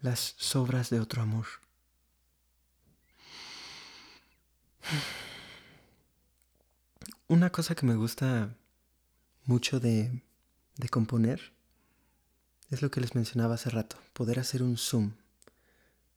las 0.00 0.34
sobras 0.38 0.90
de 0.90 1.00
otro 1.00 1.22
amor? 1.22 1.46
Una 7.28 7.50
cosa 7.50 7.74
que 7.74 7.86
me 7.86 7.94
gusta 7.94 8.56
mucho 9.44 9.80
de, 9.80 10.22
de 10.76 10.88
componer 10.88 11.52
es 12.70 12.82
lo 12.82 12.90
que 12.90 13.00
les 13.00 13.14
mencionaba 13.14 13.54
hace 13.54 13.70
rato, 13.70 13.96
poder 14.12 14.38
hacer 14.38 14.62
un 14.62 14.78
zoom. 14.78 15.12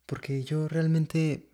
Porque 0.05 0.43
yo 0.43 0.67
realmente 0.67 1.49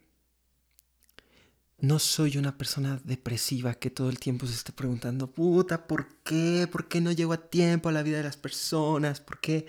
no 1.80 1.98
soy 1.98 2.38
una 2.38 2.58
persona 2.58 3.02
depresiva 3.04 3.74
que 3.74 3.90
todo 3.90 4.10
el 4.10 4.20
tiempo 4.20 4.46
se 4.46 4.54
esté 4.54 4.72
preguntando, 4.72 5.32
puta, 5.32 5.88
¿por 5.88 6.08
qué? 6.24 6.68
¿Por 6.72 6.88
qué 6.88 7.02
no 7.02 7.12
llego 7.12 7.34
a 7.34 7.50
tiempo 7.50 7.90
a 7.90 7.92
la 7.92 8.04
vida 8.04 8.18
de 8.18 8.24
las 8.24 8.38
personas? 8.38 9.20
¿Por 9.20 9.40
qué? 9.40 9.66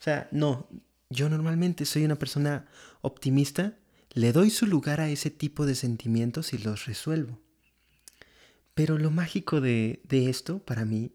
O 0.00 0.02
sea, 0.02 0.28
no, 0.32 0.68
yo 1.08 1.28
normalmente 1.28 1.84
soy 1.84 2.04
una 2.04 2.18
persona 2.18 2.66
optimista, 3.00 3.78
le 4.14 4.32
doy 4.32 4.50
su 4.50 4.66
lugar 4.66 5.00
a 5.00 5.08
ese 5.08 5.30
tipo 5.30 5.64
de 5.64 5.76
sentimientos 5.76 6.52
y 6.52 6.58
los 6.58 6.86
resuelvo. 6.86 7.38
Pero 8.74 8.98
lo 8.98 9.10
mágico 9.10 9.60
de, 9.60 10.00
de 10.04 10.28
esto, 10.28 10.58
para 10.58 10.84
mí, 10.84 11.12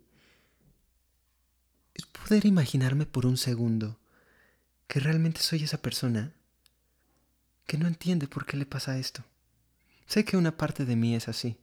poder 2.28 2.46
imaginarme 2.46 3.06
por 3.06 3.26
un 3.26 3.38
segundo 3.38 3.98
que 4.90 5.00
realmente 5.00 5.40
soy 5.40 5.64
esa 5.64 5.82
persona 5.82 6.34
que 7.66 7.78
no 7.78 7.88
entiende 7.88 8.28
por 8.28 8.46
qué 8.46 8.58
le 8.58 8.66
pasa 8.66 8.98
esto. 8.98 9.24
Sé 10.08 10.26
que 10.26 10.36
una 10.36 10.58
parte 10.58 10.84
de 10.84 10.98
mí 10.98 11.16
es 11.16 11.30
así, 11.30 11.56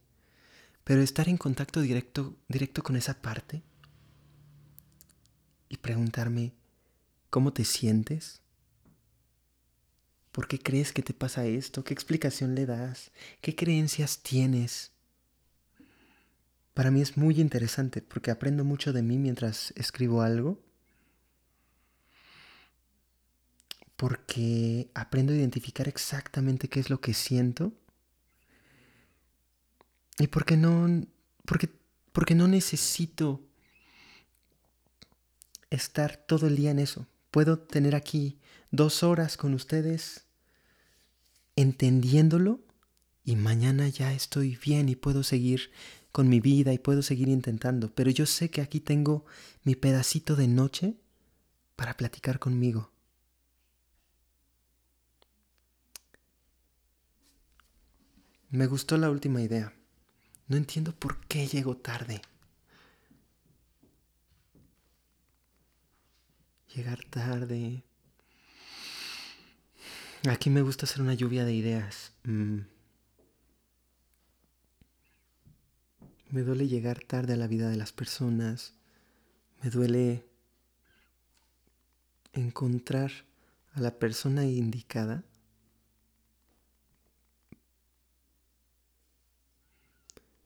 pero 0.82 1.02
estar 1.02 1.28
en 1.28 1.36
contacto 1.36 1.82
directo, 1.82 2.38
directo 2.48 2.82
con 2.82 2.96
esa 2.96 3.20
parte 3.20 3.62
y 5.68 5.76
preguntarme, 5.76 6.54
¿cómo 7.28 7.52
te 7.52 7.66
sientes? 7.66 8.40
¿Por 10.32 10.48
qué 10.48 10.58
crees 10.58 10.94
que 10.94 11.02
te 11.02 11.12
pasa 11.12 11.44
esto? 11.44 11.84
¿Qué 11.84 11.92
explicación 11.92 12.54
le 12.54 12.64
das? 12.64 13.10
¿Qué 13.42 13.54
creencias 13.54 14.22
tienes? 14.22 14.93
Para 16.74 16.90
mí 16.90 17.00
es 17.00 17.16
muy 17.16 17.40
interesante 17.40 18.02
porque 18.02 18.32
aprendo 18.32 18.64
mucho 18.64 18.92
de 18.92 19.02
mí 19.02 19.16
mientras 19.16 19.72
escribo 19.76 20.22
algo. 20.22 20.60
Porque 23.96 24.90
aprendo 24.92 25.32
a 25.32 25.36
identificar 25.36 25.86
exactamente 25.86 26.68
qué 26.68 26.80
es 26.80 26.90
lo 26.90 27.00
que 27.00 27.14
siento. 27.14 27.72
Y 30.18 30.26
porque 30.26 30.56
no. 30.56 31.06
Porque, 31.44 31.70
porque 32.12 32.34
no 32.34 32.48
necesito 32.48 33.40
estar 35.70 36.16
todo 36.16 36.48
el 36.48 36.56
día 36.56 36.72
en 36.72 36.80
eso. 36.80 37.06
Puedo 37.30 37.58
tener 37.58 37.94
aquí 37.94 38.38
dos 38.70 39.04
horas 39.04 39.36
con 39.36 39.54
ustedes 39.54 40.24
entendiéndolo 41.56 42.60
y 43.24 43.36
mañana 43.36 43.88
ya 43.88 44.12
estoy 44.12 44.56
bien 44.56 44.88
y 44.88 44.96
puedo 44.96 45.22
seguir 45.22 45.70
con 46.14 46.28
mi 46.28 46.38
vida 46.38 46.72
y 46.72 46.78
puedo 46.78 47.02
seguir 47.02 47.26
intentando, 47.26 47.92
pero 47.92 48.08
yo 48.08 48.24
sé 48.24 48.48
que 48.48 48.60
aquí 48.60 48.78
tengo 48.78 49.24
mi 49.64 49.74
pedacito 49.74 50.36
de 50.36 50.46
noche 50.46 50.94
para 51.74 51.96
platicar 51.96 52.38
conmigo. 52.38 52.92
Me 58.50 58.68
gustó 58.68 58.96
la 58.96 59.10
última 59.10 59.42
idea. 59.42 59.74
No 60.46 60.56
entiendo 60.56 60.94
por 60.94 61.18
qué 61.26 61.48
llego 61.48 61.78
tarde. 61.78 62.22
Llegar 66.76 67.02
tarde. 67.10 67.82
Aquí 70.30 70.48
me 70.48 70.62
gusta 70.62 70.86
hacer 70.86 71.02
una 71.02 71.14
lluvia 71.14 71.44
de 71.44 71.54
ideas. 71.54 72.12
Mm. 72.22 72.73
Me 76.34 76.42
duele 76.42 76.66
llegar 76.66 76.98
tarde 76.98 77.34
a 77.34 77.36
la 77.36 77.46
vida 77.46 77.70
de 77.70 77.76
las 77.76 77.92
personas. 77.92 78.74
Me 79.62 79.70
duele 79.70 80.26
encontrar 82.32 83.12
a 83.74 83.80
la 83.80 83.92
persona 84.00 84.44
indicada. 84.44 85.22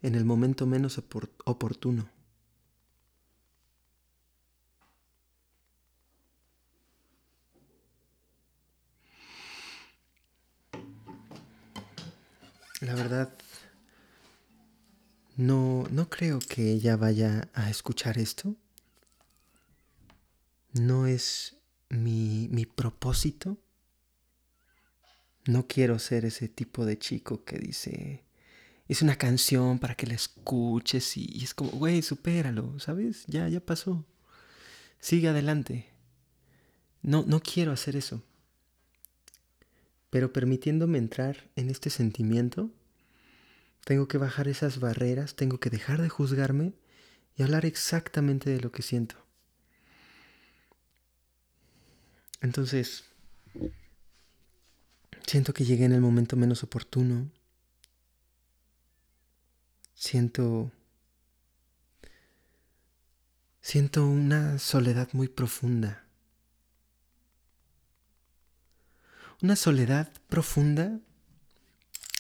en 0.03 0.15
el 0.15 0.25
momento 0.27 0.67
menos 0.67 0.99
oportuno. 0.99 2.09
La 12.81 12.95
verdad, 12.95 13.33
no, 15.39 15.68
no 15.91 16.09
creo 16.09 16.39
que 16.39 16.71
ella 16.73 16.97
vaya 16.97 17.49
a 17.55 17.71
escuchar 17.71 18.19
esto. 18.19 18.57
No 20.73 21.07
es 21.07 21.57
mi, 21.89 22.49
mi 22.51 22.67
propósito. 22.67 23.59
No 25.47 25.67
quiero 25.67 25.99
ser 25.99 26.25
ese 26.25 26.49
tipo 26.49 26.85
de 26.85 26.99
chico 26.99 27.45
que 27.45 27.59
dice, 27.59 28.25
es 28.89 29.03
una 29.03 29.17
canción 29.17 29.79
para 29.79 29.95
que 29.95 30.07
la 30.07 30.15
escuches 30.15 31.17
y, 31.17 31.43
es 31.43 31.55
como, 31.55 31.71
güey, 31.71 32.03
supéralo, 32.03 32.79
¿sabes? 32.79 33.25
Ya, 33.27 33.49
ya 33.49 33.61
pasó. 33.61 34.05
Sigue 34.99 35.29
adelante. 35.29 35.87
No, 37.03 37.25
no 37.27 37.41
quiero 37.41 37.73
hacer 37.73 37.97
eso. 37.97 38.23
Pero 40.11 40.33
permitiéndome 40.33 40.99
entrar 40.99 41.51
en 41.55 41.69
este 41.69 41.91
sentimiento, 41.91 42.71
tengo 43.89 44.07
que 44.07 44.19
bajar 44.19 44.49
esas 44.49 44.81
barreras, 44.81 45.35
tengo 45.35 45.61
que 45.61 45.71
dejar 45.71 46.03
de 46.03 46.11
juzgarme 46.11 46.75
y 47.35 47.43
hablar 47.43 47.65
exactamente 47.65 48.51
de 48.51 48.61
lo 48.61 48.71
que 48.71 48.83
siento. 48.83 49.17
Entonces, 52.43 53.05
siento 55.27 55.55
que 55.55 55.65
llegué 55.65 55.87
en 55.87 55.93
el 55.93 56.03
momento 56.03 56.37
menos 56.37 56.63
oportuno. 56.63 57.31
Siento 59.95 60.71
siento 63.63 64.07
una 64.07 64.59
soledad 64.59 65.09
muy 65.15 65.29
profunda. 65.29 66.05
Una 69.41 69.57
soledad 69.57 70.13
profunda 70.29 71.01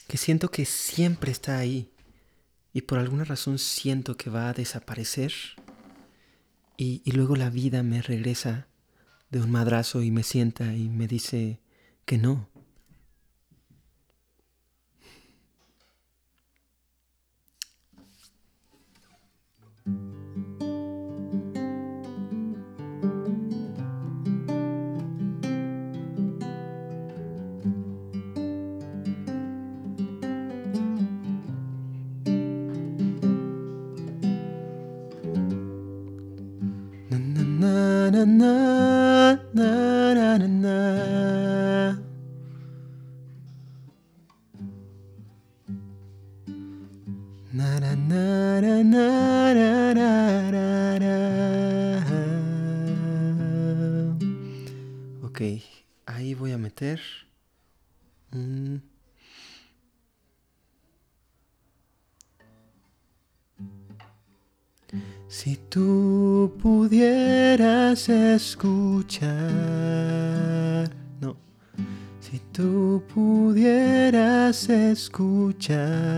que 0.08 0.16
siento 0.16 0.50
que 0.50 0.64
siempre 0.64 1.30
está 1.30 1.58
ahí 1.58 1.92
y 2.72 2.82
por 2.82 2.98
alguna 2.98 3.24
razón 3.24 3.58
siento 3.58 4.16
que 4.16 4.30
va 4.30 4.48
a 4.48 4.54
desaparecer 4.54 5.32
y, 6.76 7.02
y, 7.04 7.12
luego 7.12 7.36
la 7.36 7.50
vida 7.50 7.82
me 7.82 8.02
regresa 8.02 8.68
de 9.30 9.40
un 9.40 9.50
madrazo 9.50 10.02
y 10.02 10.10
me 10.10 10.22
sienta 10.22 10.74
y 10.74 10.88
me 10.88 11.08
dice 11.08 11.60
que 12.04 12.18
no. 12.18 12.48
Na, 38.10 38.24
na, 38.24 39.38
na, 39.54 40.38
na, 40.38 40.48
na. 40.48 41.47
Escuchar, 68.38 69.28
no, 71.20 71.36
si 72.20 72.38
tú 72.52 73.02
pudieras 73.12 74.68
escuchar. 74.68 76.17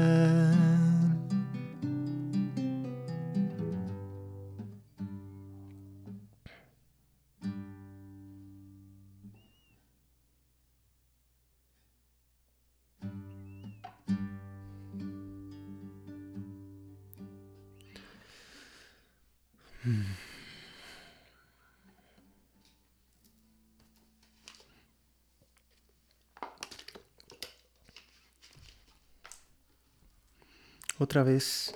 Otra 31.10 31.24
vez, 31.24 31.74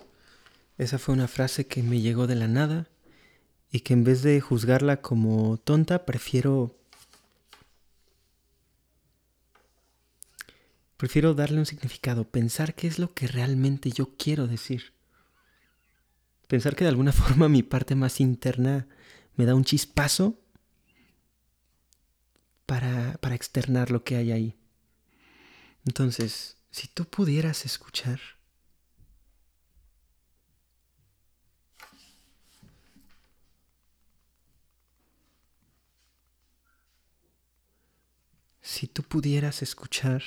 esa 0.79 0.97
fue 0.97 1.13
una 1.13 1.27
frase 1.27 1.67
que 1.67 1.83
me 1.83 2.01
llegó 2.01 2.29
de 2.29 2.37
la 2.37 2.47
nada 2.47 2.89
y 3.73 3.81
que 3.81 3.93
en 3.93 4.05
vez 4.05 4.23
de 4.23 4.41
juzgarla 4.41 5.03
como 5.03 5.57
tonta, 5.57 6.07
prefiero... 6.07 6.79
Prefiero 10.97 11.35
darle 11.35 11.59
un 11.59 11.67
significado, 11.67 12.31
pensar 12.31 12.77
qué 12.77 12.87
es 12.87 13.01
lo 13.01 13.13
que 13.13 13.27
realmente 13.27 13.91
yo 13.91 14.17
quiero 14.17 14.47
decir. 14.47 14.93
Pensar 16.47 16.77
que 16.77 16.85
de 16.85 16.91
alguna 16.91 17.11
forma 17.21 17.49
mi 17.49 17.65
parte 17.65 17.97
más 17.97 18.21
interna 18.21 18.87
me 19.35 19.47
da 19.47 19.57
un 19.57 19.65
chispazo 19.65 20.39
para, 22.67 23.15
para 23.15 23.35
externar 23.35 23.91
lo 23.91 24.05
que 24.05 24.15
hay 24.15 24.31
ahí. 24.31 24.57
Entonces, 25.87 26.57
si 26.71 26.87
tú 26.87 27.05
pudieras 27.05 27.65
escuchar, 27.65 28.21
si 38.65 38.87
tú 38.87 39.03
pudieras 39.03 39.61
escuchar 39.63 40.23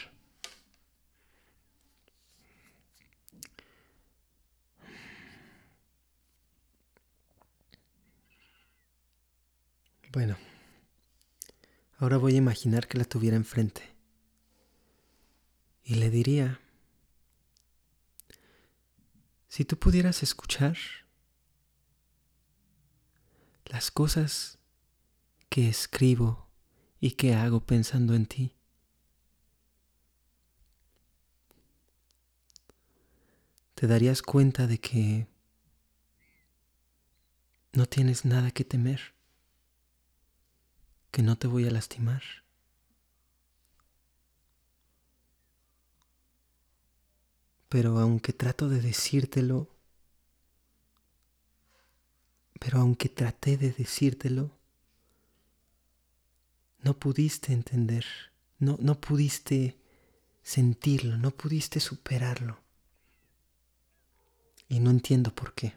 Bueno, 10.13 10.37
ahora 11.99 12.17
voy 12.17 12.33
a 12.33 12.37
imaginar 12.37 12.87
que 12.87 12.97
la 12.97 13.03
tuviera 13.03 13.35
enfrente. 13.35 13.83
Y 15.83 15.95
le 15.95 16.09
diría, 16.09 16.59
si 19.47 19.63
tú 19.63 19.77
pudieras 19.77 20.23
escuchar 20.23 20.77
las 23.65 23.91
cosas 23.91 24.57
que 25.49 25.69
escribo 25.69 26.46
y 26.99 27.11
que 27.11 27.35
hago 27.35 27.61
pensando 27.61 28.15
en 28.15 28.25
ti, 28.25 28.55
te 33.75 33.87
darías 33.87 34.21
cuenta 34.21 34.67
de 34.67 34.79
que 34.79 35.27
no 37.73 37.85
tienes 37.85 38.25
nada 38.25 38.51
que 38.51 38.65
temer 38.65 39.17
que 41.17 41.23
no 41.23 41.35
te 41.35 41.47
voy 41.47 41.67
a 41.67 41.71
lastimar. 41.71 42.21
Pero 47.69 47.97
aunque 47.97 48.33
trato 48.33 48.69
de 48.69 48.79
decírtelo, 48.81 49.75
pero 52.59 52.79
aunque 52.79 53.09
traté 53.09 53.57
de 53.57 53.71
decírtelo, 53.71 54.56
no 56.87 56.93
pudiste 56.93 57.51
entender, 57.51 58.05
no, 58.59 58.77
no 58.79 58.95
pudiste 59.01 59.77
sentirlo, 60.41 61.17
no 61.17 61.31
pudiste 61.31 61.81
superarlo. 61.81 62.61
Y 64.69 64.79
no 64.79 64.89
entiendo 64.89 65.35
por 65.35 65.53
qué. 65.53 65.73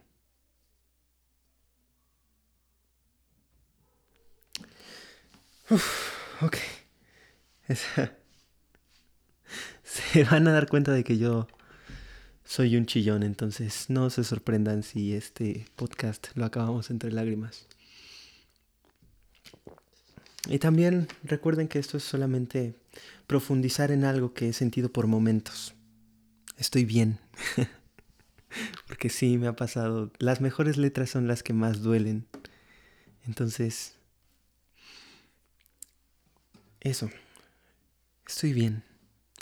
Uf, 5.68 6.42
ok. 6.42 6.56
Se 9.82 10.22
van 10.22 10.46
a 10.46 10.52
dar 10.52 10.68
cuenta 10.68 10.92
de 10.92 11.02
que 11.02 11.18
yo 11.18 11.48
soy 12.44 12.76
un 12.76 12.86
chillón, 12.86 13.24
entonces 13.24 13.90
no 13.90 14.10
se 14.10 14.22
sorprendan 14.22 14.84
si 14.84 15.14
este 15.14 15.66
podcast 15.74 16.28
lo 16.36 16.44
acabamos 16.44 16.88
entre 16.90 17.10
lágrimas. 17.10 17.66
Y 20.50 20.58
también 20.58 21.06
recuerden 21.22 21.68
que 21.68 21.78
esto 21.78 21.96
es 21.96 22.02
solamente 22.02 22.74
profundizar 23.28 23.92
en 23.92 24.04
algo 24.04 24.34
que 24.34 24.48
he 24.48 24.52
sentido 24.52 24.90
por 24.92 25.06
momentos. 25.06 25.74
Estoy 26.58 26.84
bien. 26.84 27.20
Porque 28.88 29.10
sí, 29.10 29.38
me 29.38 29.46
ha 29.46 29.54
pasado. 29.54 30.10
Las 30.18 30.40
mejores 30.40 30.76
letras 30.76 31.08
son 31.08 31.28
las 31.28 31.44
que 31.44 31.52
más 31.52 31.82
duelen. 31.82 32.26
Entonces, 33.28 33.94
eso. 36.80 37.08
Estoy 38.26 38.52
bien. 38.52 38.82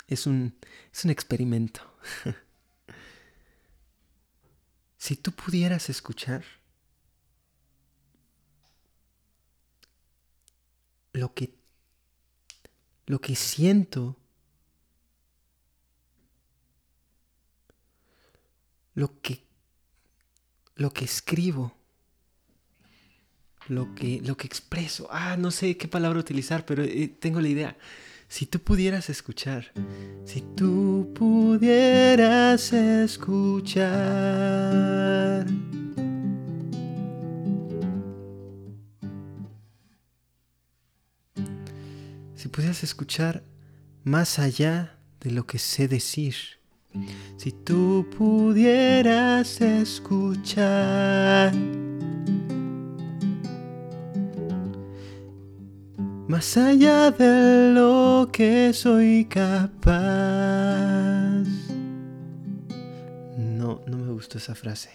Es 0.07 0.27
un, 0.27 0.53
es 0.93 1.05
un 1.05 1.09
experimento. 1.09 1.81
si 4.99 5.15
tú 5.15 5.31
pudieras 5.31 5.89
escuchar 5.89 6.43
lo 11.19 11.33
que 11.33 11.53
lo 13.05 13.19
que 13.19 13.35
siento 13.35 14.17
lo 18.93 19.21
que 19.21 19.43
lo 20.75 20.91
que 20.91 21.05
escribo 21.05 21.79
lo 23.69 23.95
que, 23.95 24.21
lo 24.25 24.35
que 24.35 24.47
expreso. 24.47 25.07
Ah, 25.11 25.37
no 25.37 25.51
sé 25.51 25.77
qué 25.77 25.87
palabra 25.87 26.19
utilizar, 26.19 26.65
pero 26.65 26.83
eh, 26.83 27.07
tengo 27.19 27.39
la 27.39 27.47
idea. 27.47 27.77
Si 28.27 28.45
tú 28.45 28.59
pudieras 28.59 29.09
escuchar, 29.09 29.71
si 30.25 30.41
tú 30.55 31.11
pudieras 31.15 32.73
escuchar. 32.73 33.87
Si 42.49 42.51
pudieras 42.51 42.83
escuchar 42.83 43.43
más 44.03 44.39
allá 44.39 44.97
de 45.19 45.29
lo 45.29 45.45
que 45.45 45.59
sé 45.59 45.87
decir. 45.87 46.33
Si 47.37 47.51
tú 47.51 48.07
pudieras 48.17 49.61
escuchar. 49.61 51.53
más 56.27 56.57
allá 56.57 57.11
de 57.11 57.71
lo 57.71 58.27
que 58.33 58.73
soy 58.73 59.25
capaz. 59.25 59.93
No, 63.37 63.81
no 63.85 63.95
me 63.95 64.11
gustó 64.11 64.39
esa 64.39 64.55
frase. 64.55 64.89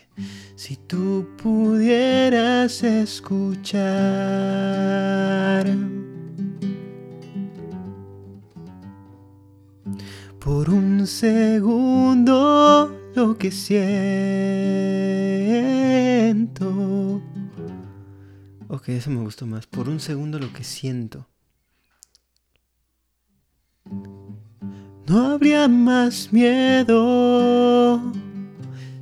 Si 0.56 0.74
tú 0.74 1.28
pudieras 1.40 2.82
escuchar. 2.82 3.84
Por 10.44 10.68
un 10.68 11.06
segundo 11.06 12.94
lo 13.14 13.38
que 13.38 13.50
siento 13.50 14.04
Ok, 18.68 18.90
eso 18.90 19.08
me 19.08 19.20
gustó 19.22 19.46
más. 19.46 19.66
Por 19.66 19.88
un 19.88 20.00
segundo 20.00 20.38
lo 20.38 20.52
que 20.52 20.62
siento. 20.62 21.26
No 25.06 25.32
habría 25.32 25.66
más 25.68 26.30
miedo. 26.30 28.02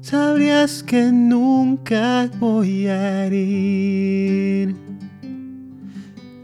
Sabrías 0.00 0.84
que 0.84 1.10
nunca 1.10 2.30
voy 2.38 2.86
a 2.86 3.26
herir 3.26 4.76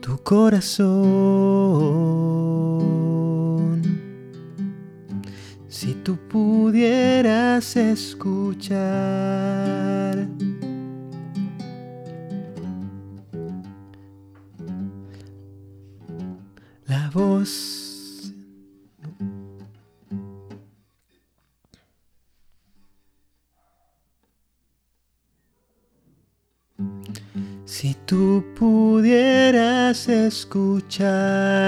tu 0.01 0.19
corazón. 0.25 0.89
Si 5.81 5.95
tú 5.95 6.19
pudieras 6.29 7.77
escuchar. 7.77 8.77
La 16.89 17.11
voz. 17.15 18.33
Si 27.67 27.95
tú 28.05 28.45
pudieras 28.59 30.09
escuchar 30.09 31.68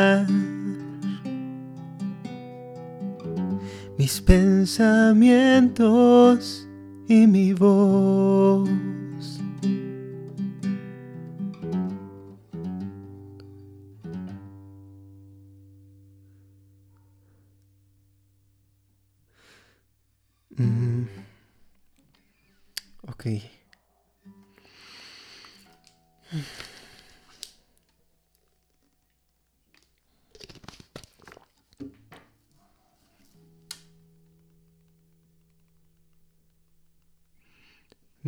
mis 4.10 4.20
pensamientos 4.22 6.66
y 7.06 7.28
mi 7.28 7.52
voz. 7.52 8.68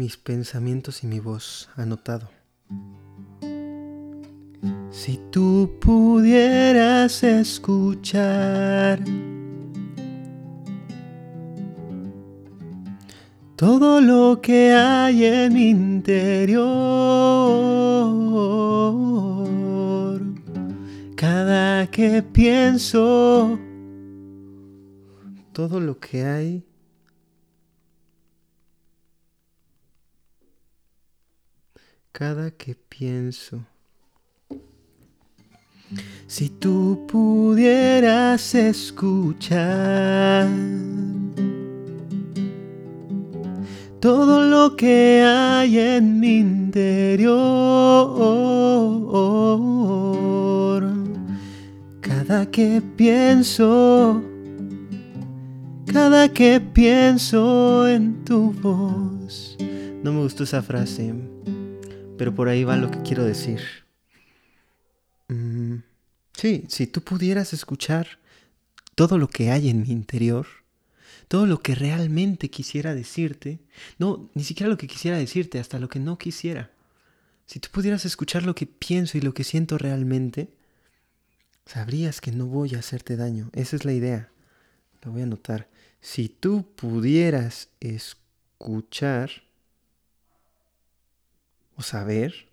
Mis 0.02 0.16
pensamientos 0.16 1.04
y 1.04 1.06
mi 1.06 1.20
voz 1.20 1.70
anotado. 1.76 2.28
Si 4.90 5.20
tú 5.30 5.70
pudieras 5.80 7.22
escuchar 7.22 8.98
todo 13.54 14.00
lo 14.00 14.40
que 14.40 14.72
hay 14.72 15.24
en 15.24 15.52
mi 15.52 15.68
interior. 15.70 16.64
Cada 21.14 21.86
que 21.86 22.24
pienso, 22.24 23.56
todo 25.52 25.78
lo 25.78 26.00
que 26.00 26.24
hay. 26.24 26.71
Cada 32.12 32.51
que 32.51 32.75
pienso. 32.75 33.64
Si 36.27 36.48
tú 36.51 37.07
pudieras 37.09 38.55
escuchar 38.55 40.48
todo 43.98 44.42
lo 44.42 44.77
que 44.77 45.22
hay 45.25 45.79
en 45.79 46.20
mi 46.20 46.38
interior. 46.38 47.33
Cada 52.01 52.46
que 52.51 52.83
pienso, 52.96 54.22
cada 55.87 56.29
que 56.29 56.61
pienso 56.61 57.88
en 57.88 58.25
tu 58.25 58.53
voz. 58.53 59.57
No 60.03 60.12
me 60.12 60.20
gustó 60.22 60.44
esa 60.44 60.62
frase, 60.62 61.14
pero 62.22 62.37
por 62.37 62.48
ahí 62.48 62.62
va 62.62 62.76
lo 62.76 62.88
que 62.88 63.02
quiero 63.02 63.24
decir. 63.24 63.61
Mm, 65.26 65.78
sí, 66.32 66.64
si 66.68 66.87
tú 66.87 67.02
pudieras 67.02 67.52
escuchar 67.52 68.20
todo 68.94 69.18
lo 69.18 69.26
que 69.26 69.50
hay 69.50 69.68
en 69.68 69.82
mi 69.82 69.90
interior, 69.90 70.46
todo 71.26 71.46
lo 71.46 71.62
que 71.62 71.74
realmente 71.74 72.48
quisiera 72.48 72.94
decirte, 72.94 73.58
no, 73.98 74.30
ni 74.35 74.44
siquiera 74.44 74.70
lo 74.70 74.78
que 74.78 74.87
quisiera 74.87 75.18
decirte, 75.18 75.58
hasta 75.58 75.80
lo 75.80 75.88
que 75.88 75.98
no 75.98 76.16
quisiera. 76.16 76.70
Si 77.46 77.58
tú 77.58 77.70
pudieras 77.72 78.04
escuchar 78.04 78.44
lo 78.44 78.54
que 78.54 78.66
pienso 78.66 79.18
y 79.18 79.20
lo 79.20 79.35
que 79.35 79.42
siento 79.42 79.76
realmente, 79.76 80.54
sabrías 81.66 82.20
que 82.20 82.30
no 82.30 82.46
voy 82.46 82.76
a 82.76 82.78
hacerte 82.78 83.16
daño. 83.16 83.50
Esa 83.52 83.74
es 83.74 83.85
la 83.85 83.94
idea. 83.94 84.30
Lo 85.02 85.11
voy 85.11 85.22
a 85.22 85.24
anotar. 85.24 85.68
Si 86.00 86.28
tú 86.28 86.68
pudieras 86.76 87.68
escuchar 87.80 89.42
saber 91.83 92.49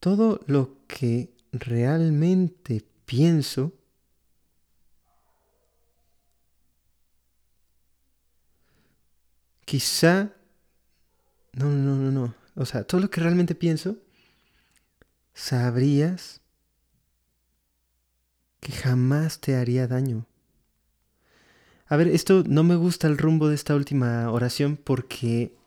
todo 0.00 0.40
lo 0.46 0.78
que 0.86 1.34
realmente 1.52 2.84
pienso, 3.04 3.72
quizá... 9.64 10.32
No, 11.52 11.66
no, 11.70 11.96
no, 11.96 12.10
no. 12.12 12.34
O 12.54 12.64
sea, 12.64 12.84
todo 12.84 13.00
lo 13.00 13.10
que 13.10 13.20
realmente 13.20 13.54
pienso, 13.54 13.98
sabrías 15.34 16.40
que 18.60 18.72
jamás 18.72 19.40
te 19.40 19.56
haría 19.56 19.86
daño. 19.86 20.26
A 21.86 21.96
ver, 21.96 22.08
esto 22.08 22.44
no 22.46 22.64
me 22.64 22.76
gusta 22.76 23.06
el 23.06 23.16
rumbo 23.16 23.48
de 23.48 23.54
esta 23.54 23.74
última 23.74 24.30
oración 24.30 24.76
porque 24.76 25.57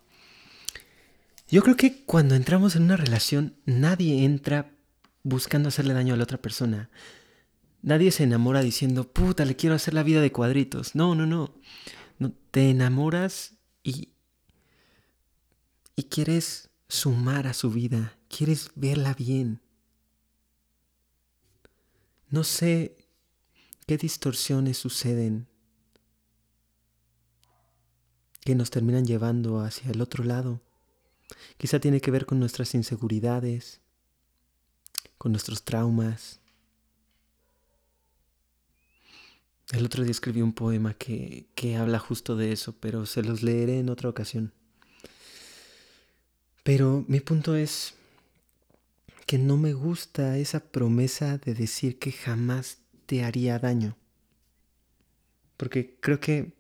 yo 1.52 1.62
creo 1.62 1.76
que 1.76 2.04
cuando 2.06 2.36
entramos 2.36 2.76
en 2.76 2.84
una 2.84 2.98
relación 2.98 3.58
nadie 3.66 4.24
entra 4.24 4.74
buscando 5.24 5.70
hacerle 5.70 5.94
daño 5.94 6.14
a 6.14 6.18
la 6.18 6.24
otra 6.24 6.42
persona. 6.42 6.90
Nadie 7.82 8.12
se 8.12 8.24
enamora 8.24 8.62
diciendo, 8.62 9.12
puta, 9.12 9.44
le 9.44 9.56
quiero 9.56 9.76
hacer 9.76 9.94
la 9.94 10.04
vida 10.04 10.22
de 10.22 10.32
cuadritos. 10.32 10.96
No, 10.96 11.14
no, 11.14 11.26
no. 11.26 11.54
no 12.20 12.32
te 12.52 12.70
enamoras 12.70 13.56
y, 13.84 14.14
y 15.96 16.04
quieres 16.04 16.70
sumar 16.88 17.48
a 17.48 17.54
su 17.54 17.70
vida, 17.72 18.18
quieres 18.30 18.72
verla 18.76 19.14
bien. 19.14 19.62
No 22.30 22.44
sé 22.46 22.96
qué 23.88 23.98
distorsiones 23.98 24.78
suceden 24.78 25.48
que 28.42 28.56
nos 28.56 28.70
terminan 28.72 29.06
llevando 29.06 29.60
hacia 29.60 29.92
el 29.92 30.02
otro 30.02 30.24
lado. 30.24 30.62
Quizá 31.58 31.80
tiene 31.80 32.02
que 32.02 32.12
ver 32.12 32.26
con 32.26 32.40
nuestras 32.40 32.74
inseguridades, 32.76 33.80
con 35.18 35.32
nuestros 35.32 35.64
traumas, 35.64 36.42
El 39.72 39.86
otro 39.86 40.04
día 40.04 40.12
escribí 40.12 40.42
un 40.42 40.52
poema 40.52 40.94
que, 40.96 41.48
que 41.56 41.78
habla 41.78 41.98
justo 41.98 42.36
de 42.36 42.52
eso, 42.52 42.76
pero 42.80 43.06
se 43.06 43.24
los 43.24 43.42
leeré 43.42 43.80
en 43.80 43.90
otra 43.90 44.10
ocasión. 44.10 44.52
Pero 46.64 47.06
mi 47.08 47.22
punto 47.22 47.56
es 47.56 47.94
que 49.26 49.38
no 49.38 49.56
me 49.56 49.74
gusta 49.74 50.38
esa 50.38 50.60
promesa 50.60 51.38
de 51.38 51.54
decir 51.54 52.00
que 52.00 52.12
jamás 52.12 52.80
te 53.06 53.24
haría 53.24 53.60
daño. 53.60 53.96
Porque 55.56 55.98
creo 56.02 56.20
que... 56.20 56.52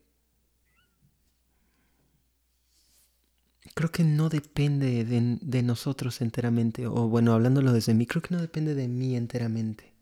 Creo 3.73 3.91
que 3.91 4.03
no 4.03 4.29
depende 4.29 5.05
de, 5.05 5.63
nosotros 5.63 6.21
enteramente. 6.21 6.87
O 6.87 7.07
bueno, 7.07 7.33
hablándolo 7.33 7.73
desde 7.73 7.93
mí, 7.93 8.05
creo 8.05 8.21
que 8.21 8.35
no 8.35 8.41
depende 8.41 8.75
de 8.75 8.87
mí 8.87 9.15
enteramente. 9.15 9.93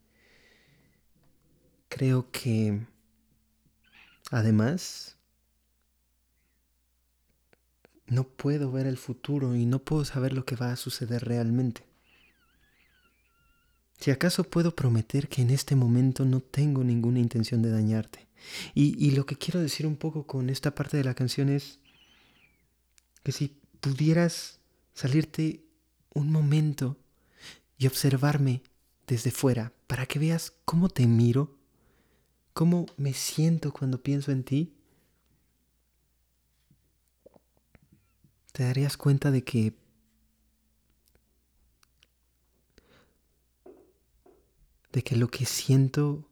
Creo 1.88 2.30
que 2.30 2.80
Además, 4.30 5.16
no 8.06 8.24
puedo 8.28 8.70
ver 8.70 8.86
el 8.86 8.96
futuro 8.96 9.56
y 9.56 9.66
no 9.66 9.80
puedo 9.80 10.04
saber 10.04 10.32
lo 10.32 10.44
que 10.44 10.56
va 10.56 10.72
a 10.72 10.76
suceder 10.76 11.24
realmente. 11.24 11.84
Si 13.98 14.10
acaso 14.10 14.44
puedo 14.44 14.74
prometer 14.74 15.28
que 15.28 15.42
en 15.42 15.50
este 15.50 15.74
momento 15.76 16.24
no 16.24 16.40
tengo 16.40 16.84
ninguna 16.84 17.18
intención 17.18 17.60
de 17.60 17.70
dañarte. 17.70 18.28
Y, 18.74 18.96
y, 19.04 19.10
lo 19.10 19.26
que 19.26 19.36
quiero 19.36 19.60
decir 19.60 19.86
un 19.86 19.96
poco 19.96 20.26
con 20.26 20.48
esta 20.48 20.74
parte 20.74 20.96
de 20.96 21.04
la 21.04 21.12
canción 21.12 21.50
es 21.50 21.78
que 23.22 23.32
si 23.32 23.59
pudieras 23.80 24.60
salirte 24.94 25.64
un 26.14 26.30
momento 26.30 26.98
y 27.78 27.86
observarme 27.86 28.62
desde 29.06 29.30
fuera 29.30 29.72
para 29.86 30.06
que 30.06 30.18
veas 30.18 30.52
cómo 30.64 30.88
te 30.88 31.06
miro, 31.06 31.56
cómo 32.52 32.86
me 32.96 33.14
siento 33.14 33.72
cuando 33.72 34.02
pienso 34.02 34.30
en 34.30 34.44
ti, 34.44 34.74
te 38.52 38.64
darías 38.64 38.96
cuenta 38.96 39.30
de 39.30 39.42
que 39.42 39.74
de 44.92 45.02
que 45.04 45.14
lo 45.14 45.28
que 45.28 45.46
siento 45.46 46.28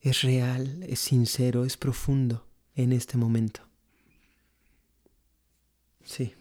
es 0.00 0.22
real, 0.22 0.82
es 0.82 0.98
sincero, 0.98 1.64
es 1.64 1.76
profundo 1.76 2.51
en 2.76 2.92
este 2.92 3.16
momento. 3.18 3.62
Sí, 6.04 6.34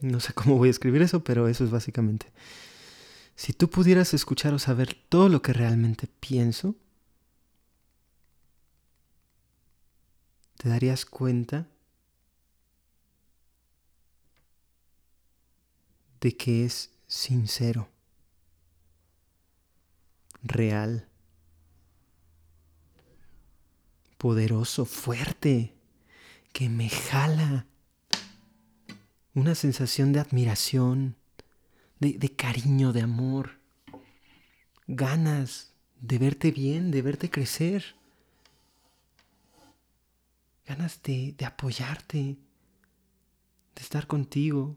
no 0.00 0.20
sé 0.20 0.32
cómo 0.32 0.56
voy 0.56 0.68
a 0.68 0.70
escribir 0.70 1.02
eso, 1.02 1.22
pero 1.22 1.48
eso 1.48 1.64
es 1.64 1.70
básicamente. 1.70 2.26
Si 3.36 3.52
tú 3.52 3.70
pudieras 3.70 4.12
escuchar 4.14 4.52
o 4.54 4.58
saber 4.58 4.94
todo 5.08 5.28
lo 5.28 5.42
que 5.42 5.52
realmente 5.52 6.06
pienso, 6.06 6.74
te 10.56 10.68
darías 10.68 11.06
cuenta 11.06 11.66
de 16.20 16.36
que 16.36 16.66
es 16.66 16.90
sincero, 17.06 17.88
real, 20.42 21.09
poderoso, 24.20 24.84
fuerte, 24.84 25.74
que 26.52 26.68
me 26.68 26.90
jala. 26.90 27.64
Una 29.34 29.54
sensación 29.54 30.12
de 30.12 30.20
admiración, 30.20 31.16
de, 32.00 32.36
cariño, 32.36 32.92
de 32.92 33.00
amor, 33.00 33.58
ganas 34.86 35.72
de 36.02 36.18
verte 36.18 36.50
bien, 36.50 36.90
de 36.90 37.00
verte 37.00 37.30
crecer, 37.30 37.96
ganas 40.66 41.02
de, 41.02 41.34
de 41.38 41.46
apoyarte, 41.46 42.36
de 43.74 43.82
estar 43.82 44.06
contigo 44.06 44.76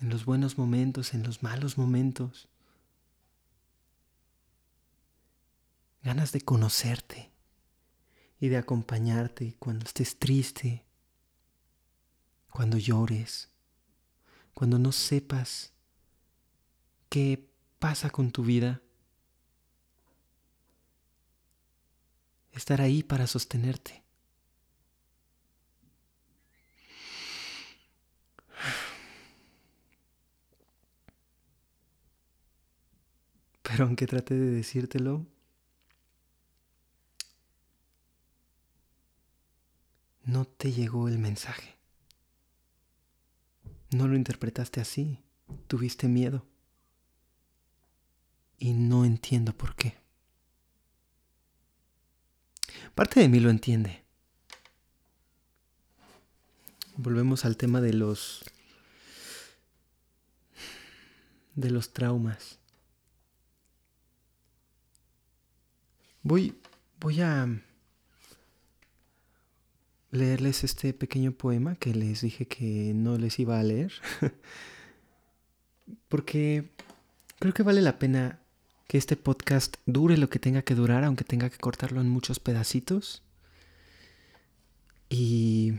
en 0.00 0.08
los 0.08 0.24
buenos 0.24 0.56
momentos, 0.56 1.12
en 1.12 1.24
los 1.24 1.42
malos 1.42 1.76
momentos. 1.76 2.48
Ganas 6.02 6.32
de 6.32 6.40
conocerte 6.40 7.31
y 8.42 8.48
de 8.48 8.56
acompañarte 8.56 9.54
cuando 9.60 9.84
estés 9.86 10.18
triste, 10.18 10.84
cuando 12.50 12.76
llores, 12.76 13.48
cuando 14.52 14.80
no 14.80 14.90
sepas 14.90 15.72
qué 17.08 17.48
pasa 17.78 18.10
con 18.10 18.32
tu 18.32 18.42
vida. 18.42 18.82
Estar 22.50 22.80
ahí 22.80 23.04
para 23.04 23.28
sostenerte. 23.28 24.02
Pero 33.62 33.84
aunque 33.84 34.08
trate 34.08 34.34
de 34.34 34.50
decírtelo, 34.50 35.31
no 40.24 40.44
te 40.44 40.72
llegó 40.72 41.08
el 41.08 41.18
mensaje. 41.18 41.76
No 43.90 44.08
lo 44.08 44.16
interpretaste 44.16 44.80
así. 44.80 45.18
Tuviste 45.66 46.08
miedo. 46.08 46.46
Y 48.58 48.72
no 48.72 49.04
entiendo 49.04 49.52
por 49.52 49.74
qué. 49.74 49.96
Parte 52.94 53.20
de 53.20 53.28
mí 53.28 53.40
lo 53.40 53.50
entiende. 53.50 54.04
Volvemos 56.96 57.44
al 57.44 57.56
tema 57.56 57.80
de 57.80 57.92
los 57.92 58.44
de 61.54 61.70
los 61.70 61.92
traumas. 61.92 62.58
Voy, 66.22 66.58
voy 67.00 67.20
a 67.20 67.46
leerles 70.12 70.62
este 70.62 70.92
pequeño 70.92 71.32
poema 71.32 71.74
que 71.74 71.94
les 71.94 72.20
dije 72.20 72.46
que 72.46 72.92
no 72.94 73.18
les 73.18 73.40
iba 73.40 73.58
a 73.58 73.64
leer. 73.64 73.92
Porque 76.08 76.70
creo 77.40 77.52
que 77.52 77.64
vale 77.64 77.82
la 77.82 77.98
pena 77.98 78.38
que 78.86 78.98
este 78.98 79.16
podcast 79.16 79.76
dure 79.86 80.18
lo 80.18 80.28
que 80.28 80.38
tenga 80.38 80.62
que 80.62 80.74
durar, 80.74 81.02
aunque 81.02 81.24
tenga 81.24 81.50
que 81.50 81.56
cortarlo 81.56 82.00
en 82.00 82.10
muchos 82.10 82.38
pedacitos. 82.38 83.22
Y, 85.08 85.72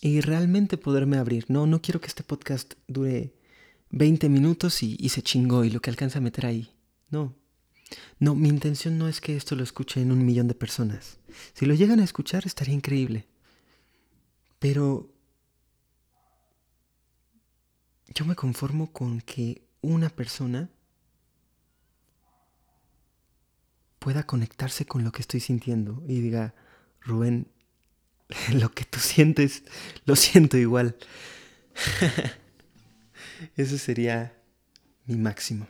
y 0.00 0.20
realmente 0.20 0.76
poderme 0.76 1.16
abrir. 1.16 1.46
No, 1.48 1.66
no 1.66 1.80
quiero 1.80 2.00
que 2.00 2.06
este 2.06 2.22
podcast 2.22 2.74
dure 2.86 3.32
20 3.90 4.28
minutos 4.28 4.82
y, 4.82 4.96
y 5.00 5.08
se 5.08 5.22
chingó 5.22 5.64
y 5.64 5.70
lo 5.70 5.80
que 5.80 5.90
alcanza 5.90 6.18
a 6.18 6.22
meter 6.22 6.44
ahí. 6.44 6.70
No, 7.10 7.34
no, 8.18 8.34
mi 8.34 8.48
intención 8.48 8.98
no 8.98 9.08
es 9.08 9.20
que 9.20 9.36
esto 9.36 9.54
lo 9.54 9.62
escuchen 9.62 10.12
un 10.12 10.24
millón 10.24 10.48
de 10.48 10.54
personas. 10.54 11.18
Si 11.54 11.66
lo 11.66 11.74
llegan 11.74 12.00
a 12.00 12.04
escuchar 12.04 12.46
estaría 12.46 12.74
increíble. 12.74 13.26
Pero 14.58 15.12
yo 18.14 18.24
me 18.24 18.34
conformo 18.34 18.92
con 18.92 19.20
que 19.20 19.62
una 19.80 20.10
persona 20.10 20.70
pueda 23.98 24.24
conectarse 24.24 24.84
con 24.86 25.04
lo 25.04 25.12
que 25.12 25.22
estoy 25.22 25.40
sintiendo 25.40 26.02
y 26.08 26.20
diga, 26.20 26.54
Rubén, 27.00 27.48
lo 28.52 28.70
que 28.70 28.84
tú 28.84 28.98
sientes, 28.98 29.62
lo 30.04 30.16
siento 30.16 30.56
igual. 30.56 30.96
Ese 33.56 33.78
sería 33.78 34.36
mi 35.06 35.16
máximo. 35.16 35.68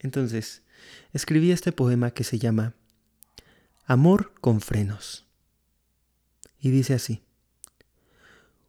Entonces, 0.00 0.62
escribí 1.12 1.52
este 1.52 1.72
poema 1.72 2.10
que 2.10 2.24
se 2.24 2.38
llama 2.38 2.74
Amor 3.84 4.32
con 4.40 4.60
frenos. 4.60 5.26
Y 6.60 6.70
dice 6.70 6.94
así. 6.94 7.22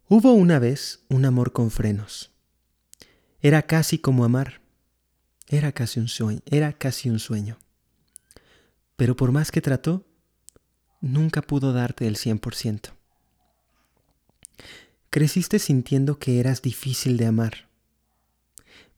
Hubo 0.08 0.34
una 0.34 0.60
vez 0.60 1.02
un 1.10 1.26
amor 1.26 1.52
con 1.52 1.72
frenos. 1.72 2.32
Era 3.42 3.64
casi 3.64 4.00
como 4.00 4.24
amar. 4.24 4.62
Era 5.48 5.72
casi 5.72 6.00
un 6.00 6.08
sueño. 6.08 6.42
Era 6.46 6.74
casi 6.74 7.10
un 7.10 7.20
sueño. 7.20 7.58
Pero 8.96 9.16
por 9.16 9.32
más 9.32 9.52
que 9.52 9.62
trató, 9.62 10.06
nunca 11.02 11.42
pudo 11.42 11.74
darte 11.74 12.08
el 12.08 12.16
cien 12.16 12.40
por 12.40 12.56
ciento. 12.56 12.92
Creciste 15.10 15.60
sintiendo 15.60 16.20
que 16.20 16.40
eras 16.40 16.62
difícil 16.62 17.18
de 17.18 17.28
amar, 17.28 17.70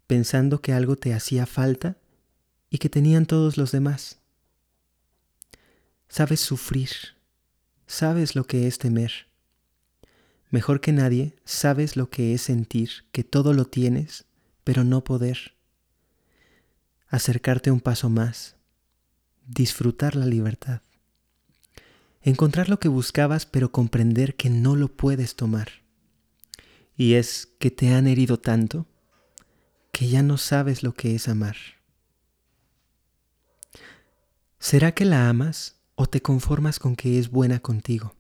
pensando 0.08 0.62
que 0.62 0.74
algo 0.74 0.96
te 0.96 1.14
hacía 1.14 1.46
falta 1.46 1.98
y 2.70 2.78
que 2.78 2.90
tenían 2.90 3.26
todos 3.26 3.58
los 3.58 3.72
demás. 3.72 4.20
Sabes 6.08 6.40
sufrir, 6.40 6.90
sabes 7.88 8.36
lo 8.36 8.46
que 8.46 8.68
es 8.68 8.78
temer. 8.78 9.28
Mejor 10.50 10.82
que 10.82 10.92
nadie, 10.92 11.36
sabes 11.46 11.96
lo 11.96 12.10
que 12.10 12.34
es 12.34 12.42
sentir 12.42 13.06
que 13.12 13.24
todo 13.24 13.54
lo 13.54 13.66
tienes, 13.66 14.26
pero 14.64 14.84
no 14.84 15.04
poder. 15.04 15.54
Acercarte 17.08 17.72
un 17.72 17.82
paso 17.82 18.10
más, 18.10 18.56
disfrutar 19.48 20.16
la 20.16 20.26
libertad. 20.26 20.82
Encontrar 22.22 22.70
lo 22.70 22.80
que 22.80 22.88
buscabas, 22.88 23.46
pero 23.46 23.72
comprender 23.72 24.36
que 24.36 24.50
no 24.50 24.76
lo 24.76 24.90
puedes 24.90 25.36
tomar. 25.36 25.70
Y 26.98 27.14
es 27.14 27.48
que 27.60 27.72
te 27.72 27.94
han 27.94 28.08
herido 28.08 28.40
tanto 28.40 28.86
que 29.92 30.10
ya 30.10 30.22
no 30.22 30.38
sabes 30.38 30.84
lo 30.84 30.94
que 30.94 31.16
es 31.16 31.28
amar. 31.28 31.56
¿Será 34.60 34.92
que 34.92 35.06
la 35.06 35.30
amas 35.30 35.78
o 35.96 36.06
te 36.06 36.22
conformas 36.22 36.80
con 36.80 36.98
que 36.98 37.18
es 37.18 37.32
buena 37.32 37.62
contigo? 37.62 38.14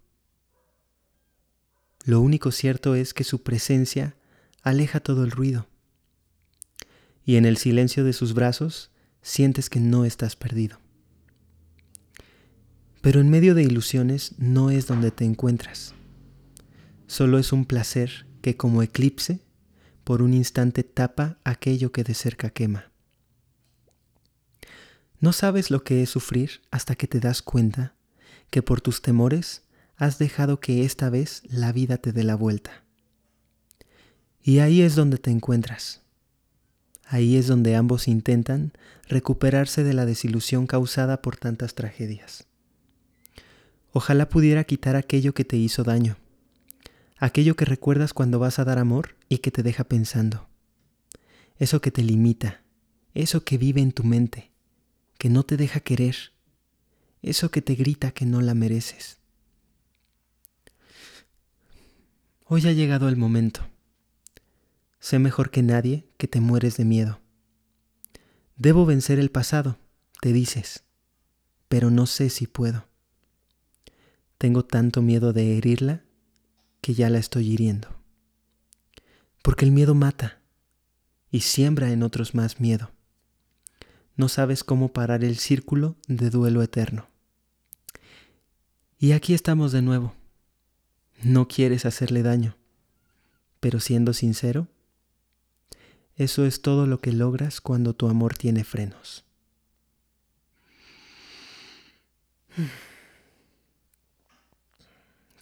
Lo 2.05 2.21
único 2.21 2.51
cierto 2.51 2.95
es 2.95 3.13
que 3.13 3.25
su 3.25 3.43
presencia 3.43 4.15
aleja 4.63 5.01
todo 5.01 5.25
el 5.25 5.31
ruido. 5.31 5.67
Y 7.25 7.35
en 7.35 7.45
el 7.45 7.57
silencio 7.57 8.05
de 8.05 8.13
sus 8.13 8.33
brazos 8.33 8.89
sientes 9.21 9.69
que 9.69 9.81
no 9.81 10.05
estás 10.05 10.37
perdido. 10.37 10.79
Pero 13.01 13.19
en 13.19 13.29
medio 13.29 13.53
de 13.53 13.63
ilusiones 13.63 14.33
no 14.37 14.71
es 14.71 14.87
donde 14.87 15.11
te 15.11 15.25
encuentras. 15.25 15.93
Solo 17.07 17.37
es 17.37 17.51
un 17.51 17.65
placer 17.65 18.25
que 18.41 18.55
como 18.55 18.81
eclipse 18.81 19.41
por 20.05 20.21
un 20.21 20.33
instante 20.33 20.83
tapa 20.83 21.37
aquello 21.43 21.91
que 21.91 22.05
de 22.05 22.13
cerca 22.13 22.49
quema. 22.49 22.88
No 25.19 25.33
sabes 25.33 25.69
lo 25.69 25.83
que 25.83 26.01
es 26.01 26.09
sufrir 26.09 26.61
hasta 26.71 26.95
que 26.95 27.07
te 27.07 27.19
das 27.19 27.41
cuenta 27.41 27.93
que 28.49 28.61
por 28.61 28.81
tus 28.81 29.01
temores 29.01 29.63
has 29.97 30.17
dejado 30.17 30.59
que 30.59 30.85
esta 30.85 31.09
vez 31.09 31.43
la 31.49 31.73
vida 31.73 31.97
te 31.97 32.13
dé 32.13 32.23
la 32.23 32.35
vuelta. 32.35 32.83
Y 34.41 34.59
ahí 34.59 34.81
es 34.81 34.95
donde 34.95 35.17
te 35.17 35.29
encuentras. 35.29 36.01
Ahí 37.05 37.35
es 37.35 37.47
donde 37.47 37.75
ambos 37.75 38.07
intentan 38.07 38.71
recuperarse 39.07 39.83
de 39.83 39.93
la 39.93 40.05
desilusión 40.05 40.67
causada 40.67 41.21
por 41.21 41.35
tantas 41.35 41.75
tragedias. 41.75 42.47
Ojalá 43.91 44.29
pudiera 44.29 44.63
quitar 44.63 44.95
aquello 44.95 45.33
que 45.33 45.43
te 45.43 45.57
hizo 45.57 45.83
daño, 45.83 46.17
aquello 47.17 47.55
que 47.55 47.65
recuerdas 47.65 48.13
cuando 48.13 48.39
vas 48.39 48.59
a 48.59 48.63
dar 48.63 48.77
amor 48.77 49.15
y 49.27 49.39
que 49.39 49.51
te 49.51 49.63
deja 49.63 49.83
pensando, 49.83 50.47
eso 51.57 51.81
que 51.81 51.89
te 51.89 52.03
limita, 52.03 52.61
eso 53.15 53.43
que 53.43 53.57
vive 53.57 53.81
en 53.81 53.91
tu 53.91 54.03
mente, 54.03 54.48
que 55.19 55.29
no 55.29 55.43
te 55.43 55.57
deja 55.57 55.81
querer, 55.81 56.15
eso 57.21 57.51
que 57.51 57.61
te 57.61 57.75
grita 57.75 58.11
que 58.11 58.25
no 58.25 58.41
la 58.41 58.53
mereces. 58.55 59.17
Hoy 62.45 62.65
ha 62.67 62.71
llegado 62.71 63.09
el 63.09 63.17
momento. 63.17 63.67
Sé 64.99 65.19
mejor 65.19 65.51
que 65.51 65.61
nadie 65.61 66.07
que 66.17 66.29
te 66.29 66.39
mueres 66.39 66.77
de 66.77 66.85
miedo. 66.85 67.19
Debo 68.55 68.85
vencer 68.85 69.19
el 69.19 69.29
pasado, 69.29 69.77
te 70.21 70.31
dices, 70.31 70.85
pero 71.67 71.91
no 71.91 72.05
sé 72.05 72.29
si 72.29 72.47
puedo. 72.47 72.87
Tengo 74.37 74.63
tanto 74.63 75.01
miedo 75.01 75.33
de 75.33 75.57
herirla 75.57 76.01
que 76.79 76.93
ya 76.93 77.09
la 77.09 77.17
estoy 77.17 77.51
hiriendo. 77.51 77.89
Porque 79.43 79.65
el 79.65 79.71
miedo 79.71 79.95
mata 79.95 80.41
y 81.29 81.41
siembra 81.41 81.91
en 81.91 82.03
otros 82.03 82.33
más 82.35 82.61
miedo. 82.61 82.93
No 84.19 84.27
sabes 84.27 84.65
cómo 84.65 84.91
parar 84.91 85.23
el 85.23 85.37
círculo 85.37 85.95
de 86.09 86.29
duelo 86.29 86.61
eterno. 86.61 87.07
Y 88.99 89.13
aquí 89.13 89.33
estamos 89.33 89.71
de 89.71 89.81
nuevo 89.81 90.13
no 91.21 91.47
quieres 91.47 91.85
hacerle 91.85 92.21
daño. 92.21 92.57
Pero 93.61 93.79
siendo 93.79 94.11
sincero, 94.11 94.67
eso 96.17 96.45
es 96.45 96.61
todo 96.61 96.85
lo 96.85 96.99
que 96.99 97.13
logras 97.13 97.61
cuando 97.61 97.93
tu 97.93 98.09
amor 98.09 98.35
tiene 98.35 98.65
frenos. 98.65 99.23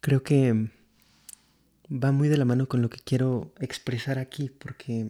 Creo 0.02 0.22
que 0.22 0.70
va 1.92 2.12
muy 2.12 2.28
de 2.28 2.38
la 2.38 2.46
mano 2.46 2.68
con 2.68 2.84
lo 2.84 2.92
que 2.92 3.00
quiero 3.00 3.52
expresar 3.60 4.20
aquí, 4.20 4.50
porque 4.50 5.10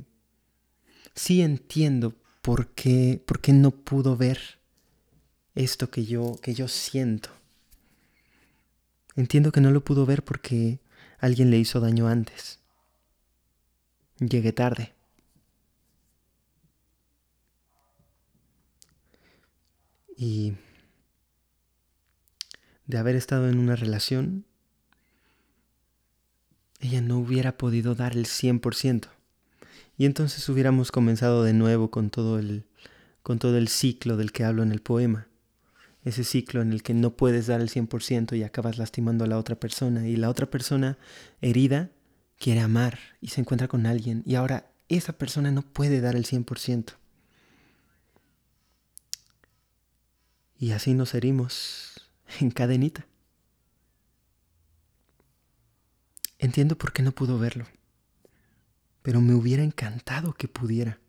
sí 1.16 1.42
entiendo 1.42 2.16
por 2.48 2.70
qué, 2.70 3.22
por 3.26 3.42
qué 3.42 3.52
no 3.52 3.72
pudo 3.72 4.16
ver 4.16 4.40
esto 5.54 5.92
que 5.92 6.06
yo, 6.06 6.40
que 6.42 6.54
yo 6.54 6.70
siento. 6.70 7.30
Entiendo 9.18 9.52
que 9.52 9.60
no 9.60 9.70
lo 9.70 9.84
pudo 9.84 10.06
ver 10.06 10.24
porque 10.24 10.80
alguien 11.20 11.52
le 11.52 11.58
hizo 11.58 11.82
daño 11.82 12.08
antes. 12.08 12.62
Llegué 14.20 14.54
tarde. 14.54 14.94
Y 20.16 20.54
de 22.86 22.98
haber 22.98 23.18
estado 23.18 23.50
en 23.50 23.60
una 23.60 23.76
relación, 23.76 24.46
ella 26.80 27.02
no 27.02 27.18
hubiera 27.18 27.58
podido 27.58 27.94
dar 27.94 28.14
el 28.14 28.26
100%. 28.26 29.17
Y 29.98 30.06
entonces 30.06 30.48
hubiéramos 30.48 30.92
comenzado 30.92 31.44
de 31.44 31.54
nuevo 31.54 31.90
con 31.90 32.10
todo 32.10 32.40
el, 32.40 32.66
con 33.24 33.40
todo 33.40 33.58
el 33.58 33.68
ciclo 33.68 34.16
del 34.16 34.32
que 34.32 34.44
hablo 34.44 34.64
en 34.64 34.72
el 34.72 34.82
poema 34.82 35.28
ese 36.08 36.24
ciclo 36.24 36.62
en 36.62 36.72
el 36.72 36.84
que 36.84 36.94
no 36.94 37.16
puedes 37.16 37.48
dar 37.48 37.62
el 37.62 37.70
100% 37.70 38.38
y 38.38 38.44
acabas 38.44 38.78
lastimando 38.78 39.26
a 39.26 39.28
la 39.28 39.38
otra 39.38 39.60
persona 39.60 40.08
y 40.08 40.16
la 40.16 40.30
otra 40.30 40.50
persona 40.50 40.98
herida 41.42 41.92
quiere 42.38 42.62
amar 42.62 42.98
y 43.22 43.30
se 43.30 43.42
encuentra 43.42 43.68
con 43.68 43.86
alguien 43.86 44.24
y 44.26 44.36
ahora 44.36 44.72
esa 44.90 45.14
persona 45.14 45.52
no 45.52 45.62
puede 45.64 46.00
dar 46.00 46.16
el 46.16 46.26
100%. 46.26 46.94
Y 50.60 50.72
así 50.72 50.94
nos 50.94 51.14
herimos 51.14 52.10
en 52.40 52.52
cadenita. 52.52 53.06
Entiendo 56.40 56.78
por 56.78 56.94
qué 56.94 57.02
no 57.04 57.12
pudo 57.12 57.38
verlo, 57.38 57.66
pero 59.08 59.22
me 59.22 59.34
hubiera 59.34 59.64
encantado 59.64 60.34
que 60.34 60.50
pudiera. 60.50 61.00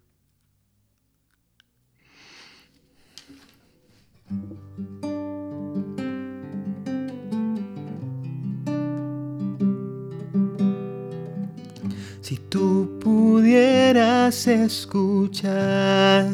Si 12.20 12.36
tú 12.48 13.00
pudieras 13.00 14.46
escuchar 14.46 16.30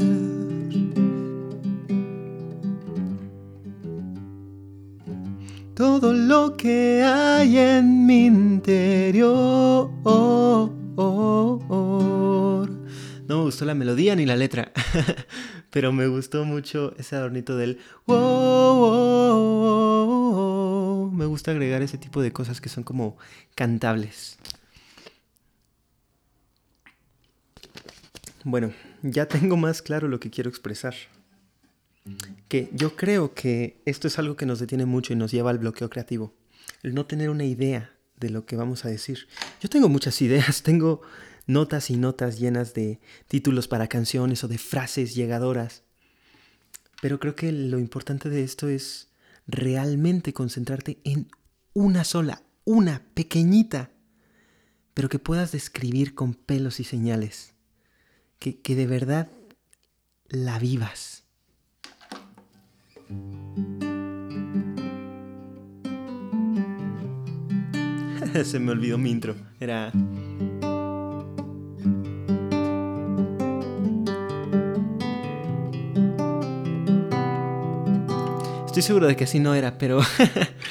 todo 5.73 6.13
lo 6.13 6.59
que 6.59 7.03
hay 7.03 7.57
en 7.57 8.05
mi 8.05 8.27
interior. 8.27 9.65
No 13.27 13.39
me 13.39 13.43
gustó 13.43 13.65
la 13.65 13.75
melodía 13.75 14.15
ni 14.17 14.27
la 14.27 14.37
letra. 14.37 14.73
pero 15.75 15.93
me 15.93 16.07
gustó 16.07 16.45
mucho 16.45 16.95
ese 16.99 17.17
adornito 17.17 17.57
del 17.57 17.81
Me 21.13 21.27
gusta 21.27 21.51
agregar 21.51 21.83
ese 21.83 21.99
tipo 21.99 22.23
de 22.23 22.33
cosas 22.33 22.61
que 22.61 22.69
son 22.69 22.85
como 22.85 23.17
cantables. 23.57 24.39
Bueno, 28.45 28.73
ya 29.03 29.27
tengo 29.27 29.57
más 29.57 29.83
claro 29.83 30.07
lo 30.07 30.21
que 30.21 30.31
quiero 30.31 30.49
expresar. 30.49 30.95
Que 32.47 32.71
yo 32.73 32.95
creo 32.95 33.35
que 33.35 33.81
esto 33.85 34.07
es 34.07 34.19
algo 34.21 34.37
que 34.37 34.47
nos 34.47 34.61
detiene 34.61 34.87
mucho 34.87 35.13
y 35.13 35.17
nos 35.17 35.33
lleva 35.33 35.51
al 35.51 35.59
bloqueo 35.59 35.91
creativo. 35.91 36.35
El 36.85 36.95
no 36.95 37.07
tener 37.07 37.31
una 37.31 37.45
idea 37.45 37.94
de 38.17 38.31
lo 38.31 38.47
que 38.47 38.57
vamos 38.57 38.85
a 38.85 38.89
decir. 38.89 39.29
Yo 39.61 39.69
tengo 39.69 39.89
muchas 39.89 40.21
ideas, 40.23 40.63
tengo 40.65 41.03
notas 41.47 41.91
y 41.91 41.97
notas 41.97 42.39
llenas 42.39 42.75
de 42.75 43.01
títulos 43.29 43.69
para 43.69 43.89
canciones 43.89 44.45
o 44.45 44.49
de 44.49 44.59
frases 44.59 45.15
llegadoras. 45.15 45.83
Pero 47.03 47.19
creo 47.21 47.35
que 47.35 47.53
lo 47.53 47.79
importante 47.79 48.31
de 48.31 48.45
esto 48.45 48.69
es 48.69 49.09
realmente 49.47 50.33
concentrarte 50.33 50.99
en 51.05 51.29
una 51.75 52.05
sola, 52.05 52.43
una 52.65 53.03
pequeñita, 53.15 53.91
pero 54.95 55.09
que 55.09 55.19
puedas 55.19 55.53
describir 55.53 56.15
con 56.15 56.35
pelos 56.35 56.81
y 56.81 56.85
señales, 56.85 57.53
que, 58.39 58.61
que 58.61 58.75
de 58.75 58.87
verdad 58.87 59.29
la 60.29 60.59
vivas. 60.59 61.25
Se 68.45 68.59
me 68.59 68.73
olvidó 68.73 68.99
mi 68.99 69.11
intro. 69.11 69.37
Era... 69.61 69.93
Estoy 78.67 78.83
seguro 78.83 79.07
de 79.07 79.15
que 79.15 79.23
así 79.23 79.39
no 79.39 79.55
era, 79.55 79.79
pero. 79.79 80.01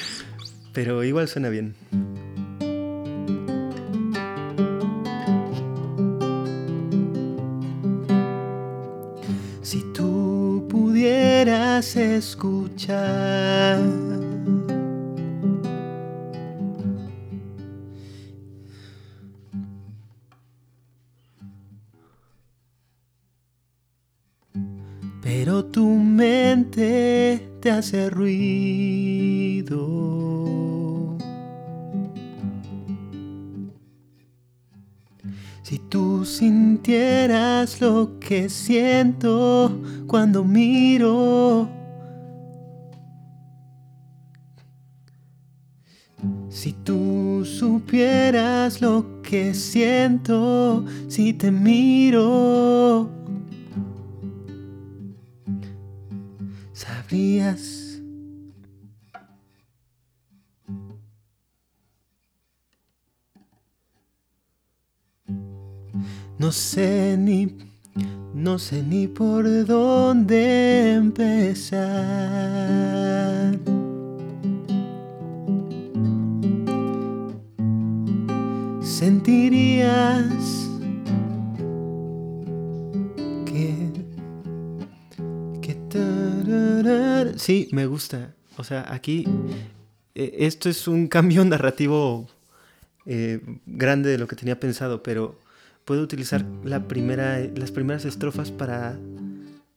pero 0.74 1.02
igual 1.04 1.26
suena 1.26 1.48
bien. 1.48 1.74
Si 9.62 9.82
tú 9.94 10.66
pudieras 10.68 11.96
escuchar. 11.96 13.80
Si 35.62 35.78
tú 35.90 36.24
sintieras 36.24 37.82
lo 37.82 38.18
que 38.20 38.48
siento 38.48 39.70
cuando 40.06 40.44
miro, 40.44 41.68
si 46.48 46.72
tú 46.72 47.44
supieras 47.44 48.80
lo 48.80 49.20
que 49.22 49.52
siento 49.52 50.86
si 51.08 51.34
te 51.34 51.50
miro, 51.50 53.23
No 66.44 66.52
sé 66.52 67.16
ni, 67.16 67.56
no 68.34 68.58
sé 68.58 68.82
ni 68.82 69.06
por 69.06 69.64
dónde 69.64 70.92
empezar. 70.92 71.80
Sentirías 78.82 80.63
sí, 87.36 87.68
me 87.72 87.86
gusta. 87.86 88.34
O 88.56 88.64
sea, 88.64 88.92
aquí 88.92 89.26
eh, 90.14 90.34
esto 90.40 90.68
es 90.68 90.88
un 90.88 91.08
cambio 91.08 91.44
narrativo 91.44 92.28
eh, 93.06 93.40
grande 93.66 94.10
de 94.10 94.18
lo 94.18 94.26
que 94.26 94.36
tenía 94.36 94.58
pensado, 94.58 95.02
pero 95.02 95.38
puedo 95.84 96.02
utilizar 96.02 96.44
la 96.64 96.88
primera, 96.88 97.38
las 97.38 97.70
primeras 97.70 98.04
estrofas 98.04 98.50
para, 98.50 98.98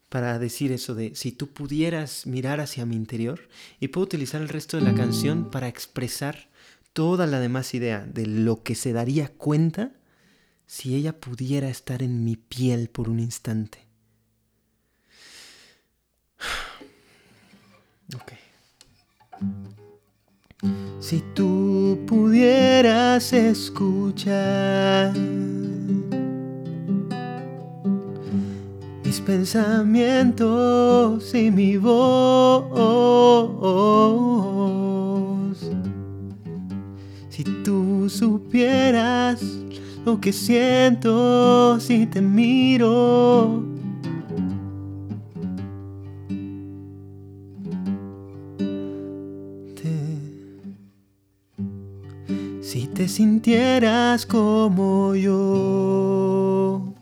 para 0.10 0.40
decir 0.40 0.72
eso 0.72 0.96
de 0.96 1.16
si 1.16 1.32
tú 1.32 1.48
pudieras 1.48 2.26
mirar 2.26 2.60
hacia 2.62 2.86
mi 2.86 2.96
interior 2.96 3.50
y 3.80 3.90
puedo 3.90 4.06
utilizar 4.06 4.42
el 4.42 4.50
resto 4.50 4.78
de 4.78 4.84
la 4.84 4.96
canción 4.96 5.52
para 5.52 5.68
expresar 5.68 6.48
toda 6.94 7.28
la 7.28 7.40
demás 7.40 7.74
idea 7.74 8.06
de 8.06 8.26
lo 8.26 8.64
que 8.64 8.76
se 8.76 8.94
daría 8.94 9.28
cuenta 9.30 9.92
si 10.66 10.96
ella 10.96 11.20
pudiera 11.20 11.70
estar 11.70 12.02
en 12.04 12.24
mi 12.24 12.36
piel 12.36 12.90
por 12.90 13.10
un 13.10 13.20
instante. 13.20 13.86
Ok. 18.16 18.32
Si 21.00 21.24
tú 21.36 22.00
pudieras 22.08 23.32
escuchar 23.34 25.14
mis 29.04 29.22
pensamientos 29.22 31.36
y 31.36 31.52
mi 31.52 31.78
voz, 31.78 32.68
si 37.30 37.44
tú 37.64 38.10
supieras 38.10 39.44
lo 40.06 40.20
que 40.20 40.32
siento 40.32 41.80
si 41.80 42.06
te 42.06 42.22
miro 42.22 43.77
te 52.98 53.08
sintieras 53.08 54.26
como 54.26 55.14
yo. 55.14 56.96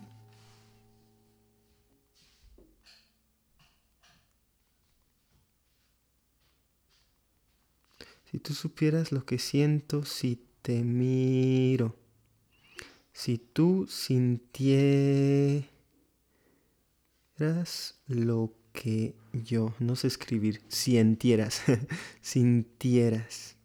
Si 8.30 8.38
tú 8.38 8.52
supieras 8.52 9.10
lo 9.10 9.24
que 9.24 9.38
siento 9.38 10.04
si 10.04 10.38
te 10.60 10.84
miro. 10.84 11.96
Si 13.14 13.38
tú 13.38 13.86
sintieras 13.88 15.70
lo 18.06 18.52
que 18.74 19.14
yo, 19.32 19.72
no 19.78 19.96
sé 19.96 20.08
escribir, 20.08 20.60
sintieras, 20.68 21.62
sintieras. 22.20 23.56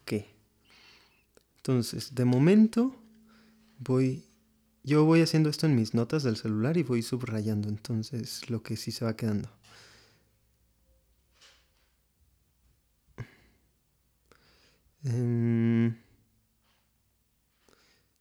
Ok. 0.00 0.37
Entonces, 1.68 2.14
de 2.14 2.24
momento 2.24 2.96
voy, 3.78 4.24
yo 4.84 5.04
voy 5.04 5.20
haciendo 5.20 5.50
esto 5.50 5.66
en 5.66 5.76
mis 5.76 5.92
notas 5.92 6.22
del 6.22 6.38
celular 6.38 6.78
y 6.78 6.82
voy 6.82 7.02
subrayando, 7.02 7.68
entonces 7.68 8.48
lo 8.48 8.62
que 8.62 8.78
sí 8.78 8.90
se 8.90 9.04
va 9.04 9.14
quedando. 9.14 9.50
Em, 15.04 15.94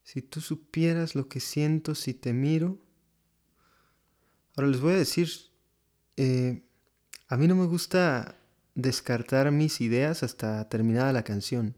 si 0.04 0.22
tú 0.22 0.41
supieras 0.41 1.16
lo 1.16 1.30
que 1.30 1.39
siento 1.39 1.95
si 1.95 2.14
te 2.14 2.34
miro. 2.34 2.78
Ahora 4.58 4.68
les 4.72 4.82
voy 4.82 4.91
a 4.91 4.98
decir, 4.98 5.30
eh, 6.18 6.64
a 7.30 7.38
mí 7.38 7.48
no 7.48 7.56
me 7.56 7.66
gusta 7.66 8.36
descartar 8.76 9.50
mis 9.54 9.80
ideas 9.80 10.22
hasta 10.22 10.68
terminada 10.68 11.14
la 11.14 11.24
canción. 11.24 11.78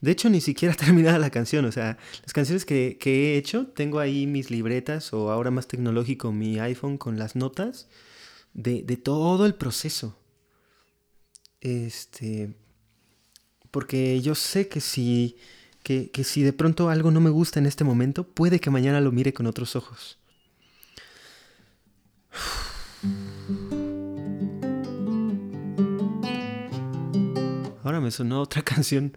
De 0.00 0.10
hecho, 0.10 0.30
ni 0.30 0.40
siquiera 0.40 0.74
terminada 0.76 1.18
la 1.18 1.30
canción. 1.30 1.64
O 1.64 1.72
sea, 1.72 1.98
las 2.22 2.32
canciones 2.32 2.64
que, 2.64 2.98
he 3.04 3.36
hecho, 3.36 3.66
tengo 3.66 3.98
ahí 4.00 4.26
mis 4.26 4.50
libretas 4.50 5.12
o 5.12 5.30
ahora 5.30 5.50
más 5.50 5.66
tecnológico 5.66 6.32
mi 6.32 6.58
iPhone 6.58 6.98
con 6.98 7.18
las 7.18 7.36
notas 7.36 7.88
de, 8.54 8.82
todo 8.96 9.46
el 9.46 9.54
proceso. 9.54 10.16
Este. 11.60 12.54
Porque 13.70 14.20
yo 14.20 14.34
sé 14.34 14.68
que 14.68 14.80
si, 14.80 15.36
que, 15.82 16.10
que 16.10 16.24
si 16.24 16.42
de 16.42 16.52
pronto 16.52 16.88
algo 16.88 17.10
no 17.10 17.20
me 17.20 17.30
gusta 17.30 17.60
en 17.60 17.66
este 17.66 17.84
momento, 17.84 18.24
puede 18.24 18.58
que 18.58 18.70
mañana 18.70 19.00
lo 19.00 19.12
mire 19.12 19.32
con 19.32 19.46
otros 19.46 19.76
ojos. 19.76 20.18
Ahora 27.82 28.00
me 28.00 28.10
sonó 28.10 28.42
otra 28.42 28.62
canción. 28.64 29.16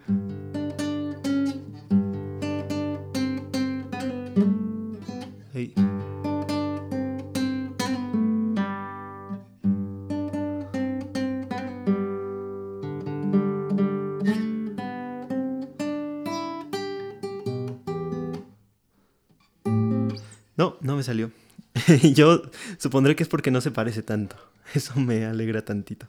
No, 20.84 20.98
me 20.98 21.04
salió. 21.04 21.32
Yo 22.14 22.44
supondré 22.78 23.16
que 23.16 23.24
es 23.24 23.30
porque 23.30 23.52
no 23.52 23.62
se 23.62 23.72
parece 23.72 24.04
tanto. 24.04 24.36
Eso 24.76 25.00
me 25.00 25.26
alegra 25.26 25.64
tantito. 25.64 26.06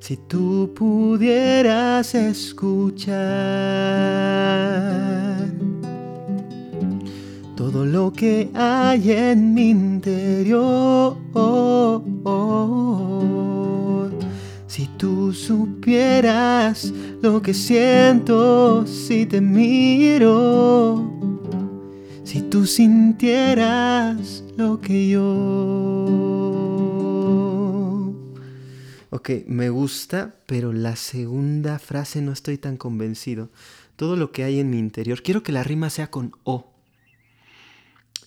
Si 0.00 0.16
tú 0.16 0.72
pudieras 0.74 2.14
escuchar 2.14 3.12
todo 7.54 7.84
lo 7.84 8.12
que 8.12 8.50
hay 8.54 9.12
en 9.12 9.52
mi 9.52 9.70
interior, 9.70 11.18
si 14.66 14.86
tú 14.96 15.34
supieras 15.34 16.92
lo 17.20 17.42
que 17.42 17.52
siento 17.52 18.86
si 18.86 19.26
te 19.26 19.40
miro, 19.40 21.11
si 22.32 22.40
tú 22.40 22.64
sintieras 22.64 24.42
lo 24.56 24.80
que 24.80 25.06
yo. 25.06 25.20
Ok, 29.10 29.30
me 29.46 29.68
gusta, 29.68 30.36
pero 30.46 30.72
la 30.72 30.96
segunda 30.96 31.78
frase 31.78 32.22
no 32.22 32.32
estoy 32.32 32.56
tan 32.56 32.78
convencido. 32.78 33.50
Todo 33.96 34.16
lo 34.16 34.32
que 34.32 34.44
hay 34.44 34.60
en 34.60 34.70
mi 34.70 34.78
interior, 34.78 35.22
quiero 35.22 35.42
que 35.42 35.52
la 35.52 35.62
rima 35.62 35.90
sea 35.90 36.10
con 36.10 36.32
O. 36.44 36.72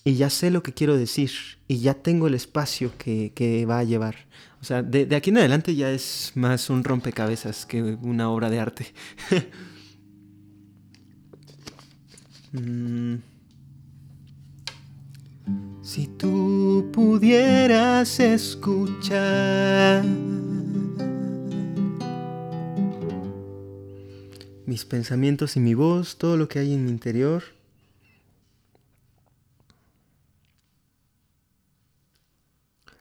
Y 0.04 0.14
ya 0.14 0.30
sé 0.30 0.52
lo 0.52 0.62
que 0.62 0.72
quiero 0.72 0.96
decir, 0.96 1.32
y 1.66 1.80
ya 1.80 1.94
tengo 1.94 2.28
el 2.28 2.34
espacio 2.34 2.92
que, 2.96 3.66
va 3.68 3.80
a 3.80 3.84
llevar. 3.84 4.14
O 4.60 4.64
sea, 4.64 4.84
de, 4.84 5.16
aquí 5.16 5.30
en 5.30 5.38
adelante 5.38 5.74
ya 5.74 5.90
es 5.90 6.30
más 6.36 6.70
un 6.70 6.84
rompecabezas 6.84 7.66
que 7.66 7.82
una 7.82 8.30
obra 8.30 8.50
de 8.50 8.60
arte. 8.60 8.86
mm. 12.52 13.35
Si 15.86 16.08
tú 16.08 16.90
pudieras 16.92 18.18
escuchar 18.18 20.04
mis 24.66 24.84
pensamientos 24.84 25.56
y 25.56 25.60
mi 25.60 25.74
voz, 25.74 26.18
todo 26.18 26.36
lo 26.36 26.48
que 26.48 26.58
hay 26.58 26.74
en 26.74 26.86
mi 26.86 26.90
interior, 26.90 27.44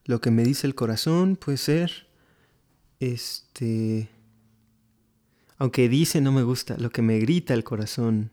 lo 0.03 0.21
que 0.21 0.29
me 0.29 0.43
dice 0.43 0.67
el 0.67 0.75
corazón 0.75 1.38
puede 1.38 1.57
ser, 1.57 2.05
este, 2.99 4.09
aunque 5.57 5.89
dice 5.89 6.21
no 6.21 6.31
me 6.31 6.43
gusta, 6.43 6.77
lo 6.77 6.91
que 6.91 7.01
me 7.01 7.17
grita 7.17 7.55
el 7.55 7.63
corazón, 7.63 8.29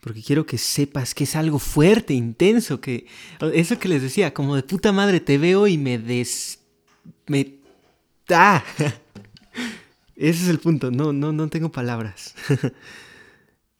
porque 0.00 0.22
quiero 0.22 0.46
que 0.46 0.58
sepas 0.58 1.14
que 1.14 1.24
es 1.24 1.36
algo 1.36 1.58
fuerte, 1.58 2.14
intenso, 2.14 2.80
que 2.80 3.06
eso 3.52 3.78
que 3.78 3.88
les 3.88 4.02
decía, 4.02 4.34
como 4.34 4.56
de 4.56 4.62
puta 4.62 4.92
madre 4.92 5.20
te 5.20 5.38
veo 5.38 5.66
y 5.66 5.78
me 5.78 5.98
des 5.98 6.60
me 7.26 7.60
¡Ah! 8.28 8.64
Ese 10.16 10.42
es 10.44 10.48
el 10.48 10.58
punto, 10.58 10.90
no 10.90 11.12
no 11.12 11.32
no 11.32 11.48
tengo 11.48 11.70
palabras. 11.70 12.34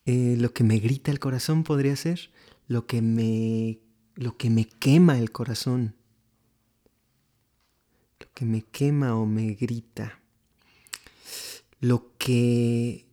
Eh, 0.06 0.34
lo 0.38 0.52
que 0.54 0.64
me 0.64 0.78
grita 0.78 1.10
el 1.12 1.20
corazón 1.20 1.62
podría 1.62 1.94
ser 1.94 2.30
lo 2.70 2.86
que 2.86 3.02
me 3.02 3.80
lo 4.14 4.36
que 4.36 4.48
me 4.48 4.64
quema 4.64 5.18
el 5.18 5.32
corazón, 5.32 5.96
lo 8.20 8.26
que 8.32 8.44
me 8.44 8.62
quema 8.62 9.16
o 9.16 9.26
me 9.26 9.54
grita, 9.54 10.20
lo 11.80 12.12
que 12.16 13.06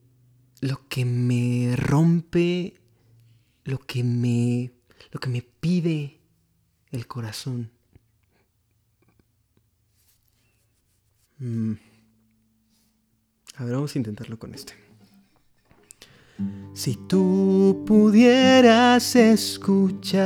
lo 0.62 0.88
que 0.88 1.06
me 1.06 1.76
rompe, 1.76 2.76
lo 3.68 3.78
que 3.80 4.04
me 4.04 4.72
lo 5.12 5.20
que 5.20 5.30
me 5.30 5.42
pide 5.42 6.20
el 6.92 7.06
corazón. 7.06 7.70
Mm. 11.40 11.74
A 13.58 13.64
ver, 13.64 13.74
vamos 13.74 13.96
a 13.96 14.00
intentarlo 14.00 14.40
con 14.40 14.54
este. 14.54 14.74
Si 16.74 16.96
tú 17.08 17.84
pudieras 17.86 19.16
escuchar 19.16 20.22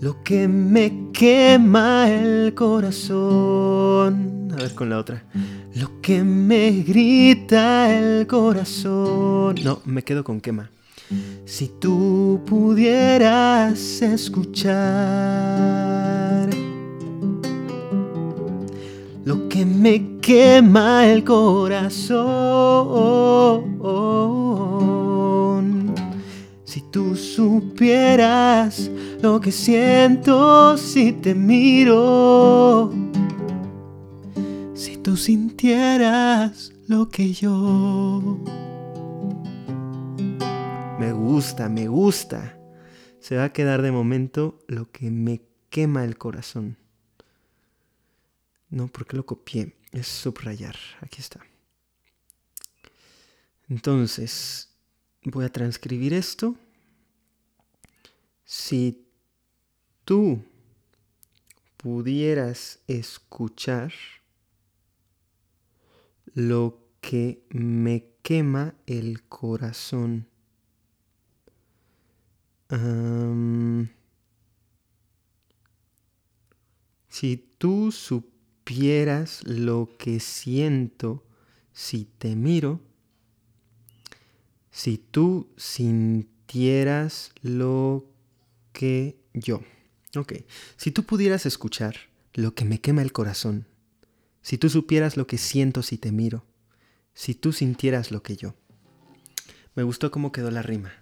lo 0.00 0.22
que 0.24 0.48
me 0.48 1.10
quema 1.12 2.10
el 2.10 2.54
corazón. 2.54 4.48
A 4.52 4.56
ver 4.56 4.74
con 4.74 4.90
la 4.90 4.98
otra. 4.98 5.24
Lo 5.74 6.00
que 6.00 6.22
me 6.22 6.70
grita 6.82 7.92
el 7.92 8.26
corazón. 8.26 9.56
No, 9.64 9.80
me 9.84 10.02
quedo 10.02 10.22
con 10.22 10.40
quema. 10.40 10.70
Si 11.44 11.68
tú 11.80 12.40
pudieras 12.46 14.00
escuchar 14.00 14.74
lo 19.24 19.48
que 19.48 19.66
me 19.66 20.20
quema 20.20 21.06
el 21.06 21.24
corazón. 21.24 22.04
Si 26.64 26.82
tú 26.90 27.16
supieras 27.16 28.90
lo 29.22 29.40
que 29.40 29.50
siento 29.50 30.76
si 30.76 31.12
te 31.12 31.34
miro, 31.34 32.92
tú 35.04 35.18
sintieras 35.18 36.72
lo 36.88 37.10
que 37.10 37.34
yo. 37.34 38.42
Me 40.98 41.12
gusta, 41.12 41.68
me 41.68 41.88
gusta. 41.88 42.58
Se 43.20 43.36
va 43.36 43.44
a 43.44 43.52
quedar 43.52 43.82
de 43.82 43.92
momento 43.92 44.64
lo 44.66 44.90
que 44.90 45.10
me 45.10 45.42
quema 45.68 46.04
el 46.04 46.16
corazón. 46.16 46.78
No, 48.70 48.88
porque 48.88 49.16
lo 49.16 49.26
copié. 49.26 49.76
Es 49.92 50.08
subrayar. 50.08 50.76
Aquí 51.02 51.20
está. 51.20 51.40
Entonces, 53.68 54.70
voy 55.22 55.44
a 55.44 55.52
transcribir 55.52 56.14
esto. 56.14 56.56
Si 58.46 59.06
tú 60.06 60.42
pudieras 61.76 62.78
escuchar 62.86 63.92
lo 66.34 66.80
que 67.00 67.44
me 67.50 68.06
quema 68.22 68.74
el 68.86 69.22
corazón. 69.22 70.26
si 77.08 77.36
tú 77.58 77.92
supieras 77.92 79.44
lo 79.44 79.90
que 79.96 80.18
siento 80.18 81.24
si 81.72 82.06
te 82.18 82.34
miro, 82.34 82.80
si 84.72 84.98
tú 84.98 85.48
sintieras 85.56 87.30
lo 87.42 88.06
que 88.72 89.16
yo. 89.34 89.60
Ok, 90.16 90.32
si 90.76 90.90
tú 90.90 91.04
pudieras 91.04 91.46
escuchar 91.46 91.96
lo 92.32 92.54
que 92.54 92.64
me 92.64 92.80
quema 92.80 93.02
el 93.02 93.12
corazón, 93.12 93.66
si 94.44 94.58
tú 94.58 94.70
supieras 94.70 95.16
lo 95.16 95.26
que 95.26 95.38
siento 95.38 95.82
si 95.82 95.98
te 95.98 96.12
miro, 96.12 96.44
si 97.14 97.34
tú 97.34 97.52
sintieras 97.52 98.12
lo 98.12 98.22
que 98.22 98.36
yo. 98.36 98.54
Me 99.74 99.82
gustó 99.82 100.12
cómo 100.12 100.30
quedó 100.30 100.52
la 100.52 100.62
rima 100.62 100.92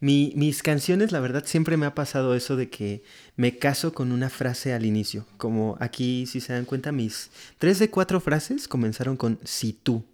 mis 0.00 0.62
canciones, 0.62 1.12
la 1.12 1.20
verdad, 1.20 1.44
siempre 1.46 1.76
me 1.76 1.86
ha 1.86 1.94
pasado 1.94 2.34
eso 2.34 2.56
de 2.56 2.68
que 2.68 3.02
me 3.36 3.58
caso 3.58 3.92
con 3.92 4.12
una 4.12 4.28
frase 4.28 4.74
al 4.74 4.84
inicio. 4.84 5.26
Como 5.38 5.76
aquí, 5.80 6.26
si 6.26 6.40
se 6.40 6.52
dan 6.52 6.64
cuenta, 6.64 6.92
mis 6.92 7.30
tres 7.58 7.78
de 7.78 7.90
cuatro 7.90 8.20
frases 8.20 8.68
comenzaron 8.68 9.16
con 9.16 9.38
si 9.44 9.72
tú. 9.72 10.04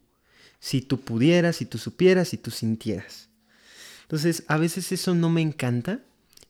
Si 0.60 0.80
tú 0.80 1.00
pudieras, 1.00 1.56
si 1.56 1.66
tú 1.66 1.78
supieras, 1.78 2.28
si 2.28 2.36
tú 2.36 2.52
sintieras. 2.52 3.28
Entonces, 4.02 4.44
a 4.46 4.56
veces 4.56 4.92
eso 4.92 5.14
no 5.14 5.28
me 5.30 5.40
encanta. 5.40 6.00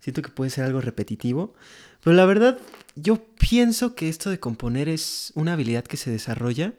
Siento 0.00 0.20
que 0.20 0.30
puede 0.30 0.50
ser 0.50 0.64
algo 0.64 0.80
repetitivo. 0.80 1.54
Pero 2.03 2.16
la 2.16 2.24
verdad, 2.24 2.59
yo 2.96 3.24
pienso 3.38 3.94
que 3.94 4.09
esto 4.09 4.30
de 4.30 4.40
componer 4.40 4.88
es 4.88 5.32
una 5.34 5.55
habilidad 5.55 5.84
que 5.84 5.96
se 5.96 6.11
desarrolla. 6.11 6.74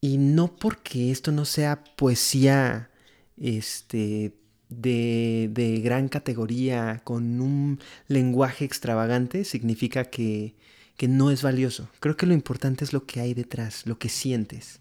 Y 0.00 0.18
no 0.18 0.56
porque 0.56 1.10
esto 1.10 1.30
no 1.30 1.44
sea 1.44 1.84
poesía 1.96 2.90
este, 3.36 4.34
de, 4.70 5.80
gran 5.84 6.08
categoría, 6.08 7.02
con 7.04 7.40
un 7.40 7.80
lenguaje 8.08 8.64
extravagante, 8.64 9.44
significa 9.44 10.04
que, 10.06 10.54
que 10.96 11.06
no 11.06 11.30
es 11.30 11.42
valioso. 11.42 11.88
Creo 12.00 12.16
que 12.16 12.26
lo 12.26 12.34
importante 12.34 12.84
es 12.84 12.92
lo 12.92 13.04
que 13.04 13.20
hay 13.20 13.34
detrás, 13.34 13.86
lo 13.86 13.98
que 13.98 14.08
sientes. 14.08 14.80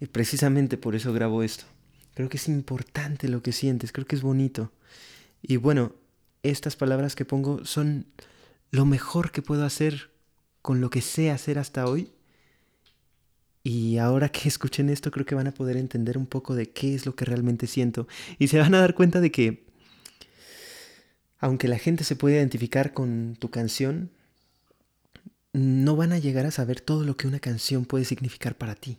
Y 0.00 0.06
precisamente 0.06 0.76
por 0.76 0.96
eso 0.96 1.12
grabo 1.12 1.42
esto. 1.42 1.64
Creo 2.14 2.28
que 2.28 2.36
es 2.36 2.48
importante 2.48 3.28
lo 3.28 3.42
que 3.42 3.52
sientes, 3.52 3.92
creo 3.92 4.06
que 4.06 4.16
es 4.16 4.22
bonito. 4.22 4.72
Y 5.42 5.56
bueno, 5.56 5.92
estas 6.42 6.76
palabras 6.76 7.14
que 7.14 7.24
pongo 7.24 7.64
son 7.64 8.06
lo 8.74 8.84
mejor 8.84 9.30
que 9.30 9.40
puedo 9.40 9.64
hacer 9.64 10.10
con 10.60 10.80
lo 10.80 10.90
que 10.90 11.00
sé 11.00 11.30
hacer 11.30 11.58
hasta 11.58 11.86
hoy 11.86 12.12
y 13.62 13.98
ahora 13.98 14.28
que 14.28 14.48
escuchen 14.48 14.90
esto 14.90 15.10
creo 15.10 15.24
que 15.24 15.34
van 15.34 15.46
a 15.46 15.54
poder 15.54 15.76
entender 15.76 16.18
un 16.18 16.26
poco 16.26 16.54
de 16.54 16.70
qué 16.70 16.94
es 16.94 17.06
lo 17.06 17.14
que 17.14 17.24
realmente 17.24 17.66
siento. 17.66 18.08
Y 18.38 18.48
se 18.48 18.58
van 18.58 18.74
a 18.74 18.80
dar 18.80 18.94
cuenta 18.94 19.20
de 19.20 19.30
que, 19.30 19.64
aunque 21.38 21.68
la 21.68 21.78
gente 21.78 22.04
se 22.04 22.16
puede 22.16 22.36
identificar 22.36 22.92
con 22.92 23.36
tu 23.38 23.50
canción, 23.50 24.10
no 25.52 25.94
van 25.94 26.12
a 26.12 26.18
llegar 26.18 26.46
a 26.46 26.50
saber 26.50 26.80
todo 26.80 27.04
lo 27.04 27.16
que 27.16 27.28
una 27.28 27.38
canción 27.38 27.84
puede 27.84 28.04
significar 28.04 28.56
para 28.56 28.74
ti. 28.74 28.98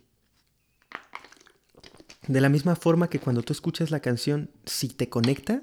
De 2.26 2.40
la 2.40 2.48
misma 2.48 2.76
forma 2.76 3.10
que 3.10 3.20
cuando 3.20 3.42
tú 3.42 3.52
escuchas 3.52 3.90
la 3.90 4.00
canción, 4.00 4.50
si 4.64 4.88
te 4.88 5.08
conecta, 5.08 5.62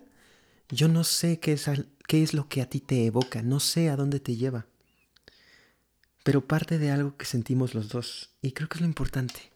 yo 0.70 0.88
no 0.88 1.04
sé 1.04 1.40
qué 1.40 1.54
es, 1.54 1.68
qué 2.08 2.24
es 2.24 2.34
lo 2.34 2.48
que 2.48 2.62
a 2.62 2.70
ti 2.70 2.80
te 2.80 3.06
evoca, 3.06 3.42
no 3.42 3.60
sé 3.60 3.90
a 3.90 3.96
dónde 3.96 4.20
te 4.20 4.36
lleva 4.36 4.66
pero 6.24 6.48
parte 6.48 6.80
de 6.80 6.90
algo 6.90 7.18
que 7.18 7.26
sentimos 7.26 7.76
los 7.76 7.90
dos. 7.90 8.32
Y 8.42 8.54
creo 8.54 8.70
que 8.70 8.76
es 8.76 8.82
lo 8.82 8.88
importante. 8.88 9.52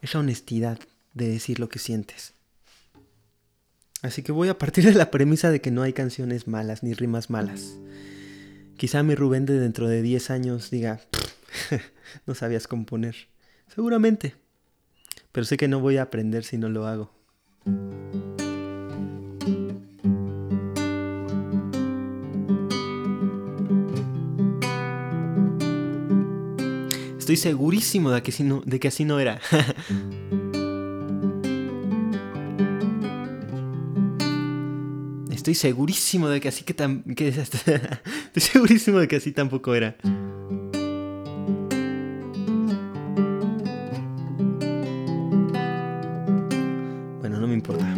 Esa 0.00 0.20
honestidad 0.20 0.78
de 1.12 1.28
decir 1.28 1.58
lo 1.58 1.68
que 1.68 1.80
sientes. 1.80 2.34
Así 4.00 4.22
que 4.22 4.30
voy 4.30 4.48
a 4.48 4.58
partir 4.58 4.84
de 4.84 4.94
la 4.94 5.10
premisa 5.10 5.50
de 5.50 5.60
que 5.60 5.72
no 5.72 5.82
hay 5.82 5.92
canciones 5.92 6.46
malas 6.46 6.84
ni 6.84 6.94
rimas 6.94 7.30
malas. 7.30 7.74
Quizá 8.76 9.02
mi 9.02 9.16
Rubén 9.16 9.44
de 9.44 9.58
dentro 9.58 9.88
de 9.88 10.02
10 10.02 10.30
años 10.30 10.70
diga, 10.70 11.00
no 12.26 12.36
sabías 12.36 12.68
componer. 12.68 13.16
Seguramente. 13.66 14.36
Pero 15.32 15.44
sé 15.44 15.56
que 15.56 15.66
no 15.66 15.80
voy 15.80 15.96
a 15.96 16.02
aprender 16.02 16.44
si 16.44 16.58
no 16.58 16.68
lo 16.68 16.86
hago. 16.86 17.12
Estoy 27.28 27.36
segurísimo 27.36 28.10
de 28.10 28.22
que, 28.22 28.30
así 28.30 28.42
no, 28.42 28.62
de 28.64 28.80
que 28.80 28.88
así 28.88 29.04
no 29.04 29.20
era. 29.20 29.38
Estoy 35.30 35.54
segurísimo 35.54 36.30
de 36.30 36.40
que 36.40 36.48
así 36.48 36.64
que 36.64 36.72
tan... 36.72 37.04
estoy 37.06 38.40
segurísimo 38.40 38.98
de 38.98 39.08
que 39.08 39.16
así 39.16 39.32
tampoco 39.32 39.74
era. 39.74 39.94
Bueno, 47.20 47.40
no 47.40 47.46
me 47.46 47.52
importa. 47.52 47.94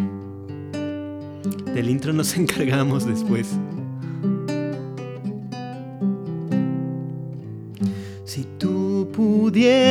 Del 1.72 1.88
intro 1.88 2.12
nos 2.12 2.36
encargamos 2.36 3.06
después. 3.06 3.56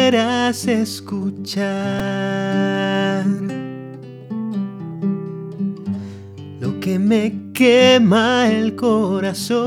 Pudieras 0.09 0.67
escuchar 0.67 1.63
lo 6.59 6.79
que 6.79 6.97
me 6.97 7.51
quema 7.53 8.49
el 8.49 8.75
corazón. 8.75 9.59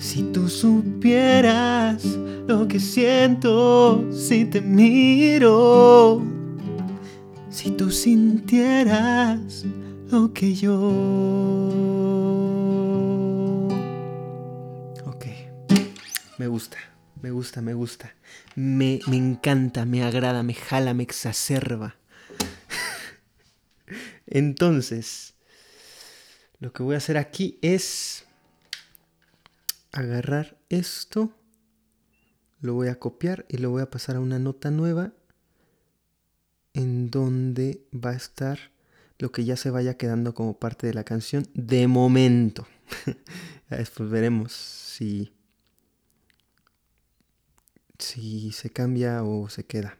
Si 0.00 0.24
tú 0.32 0.48
supieras 0.48 2.04
lo 2.48 2.66
que 2.66 2.80
siento 2.80 4.04
si 4.10 4.46
te 4.46 4.60
miro, 4.60 6.22
si 7.50 7.70
tú 7.70 7.88
sintieras 7.92 9.64
lo 10.10 10.32
que 10.32 10.54
yo. 10.56 11.89
Me 16.40 16.48
gusta, 16.48 16.78
me 17.20 17.30
gusta, 17.30 17.60
me 17.60 17.74
gusta. 17.74 18.14
Me, 18.56 19.00
me 19.08 19.18
encanta, 19.18 19.84
me 19.84 20.02
agrada, 20.02 20.42
me 20.42 20.54
jala, 20.54 20.94
me 20.94 21.02
exacerba. 21.02 21.96
Entonces, 24.26 25.34
lo 26.58 26.72
que 26.72 26.82
voy 26.82 26.94
a 26.94 26.96
hacer 26.96 27.18
aquí 27.18 27.58
es 27.60 28.24
agarrar 29.92 30.56
esto, 30.70 31.36
lo 32.62 32.72
voy 32.72 32.88
a 32.88 32.98
copiar 32.98 33.44
y 33.50 33.58
lo 33.58 33.68
voy 33.68 33.82
a 33.82 33.90
pasar 33.90 34.16
a 34.16 34.20
una 34.20 34.38
nota 34.38 34.70
nueva 34.70 35.12
en 36.72 37.10
donde 37.10 37.86
va 37.92 38.12
a 38.12 38.16
estar 38.16 38.58
lo 39.18 39.30
que 39.30 39.44
ya 39.44 39.56
se 39.56 39.68
vaya 39.68 39.98
quedando 39.98 40.32
como 40.32 40.58
parte 40.58 40.86
de 40.86 40.94
la 40.94 41.04
canción 41.04 41.46
de 41.52 41.86
momento. 41.86 42.66
Después 43.68 44.08
veremos 44.08 44.52
si, 44.52 45.34
si 48.00 48.52
se 48.52 48.70
cambia 48.70 49.22
o 49.22 49.48
se 49.48 49.64
queda. 49.64 49.98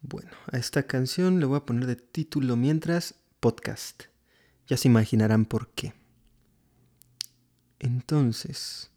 Bueno, 0.00 0.30
a 0.52 0.58
esta 0.58 0.84
canción 0.84 1.40
le 1.40 1.46
voy 1.46 1.56
a 1.56 1.66
poner 1.66 1.86
de 1.86 1.96
título 1.96 2.56
mientras 2.56 3.14
podcast. 3.40 4.04
Ya 4.66 4.76
se 4.76 4.88
imaginarán 4.88 5.44
por 5.44 5.68
qué. 5.70 5.94
Entonces, 7.78 8.90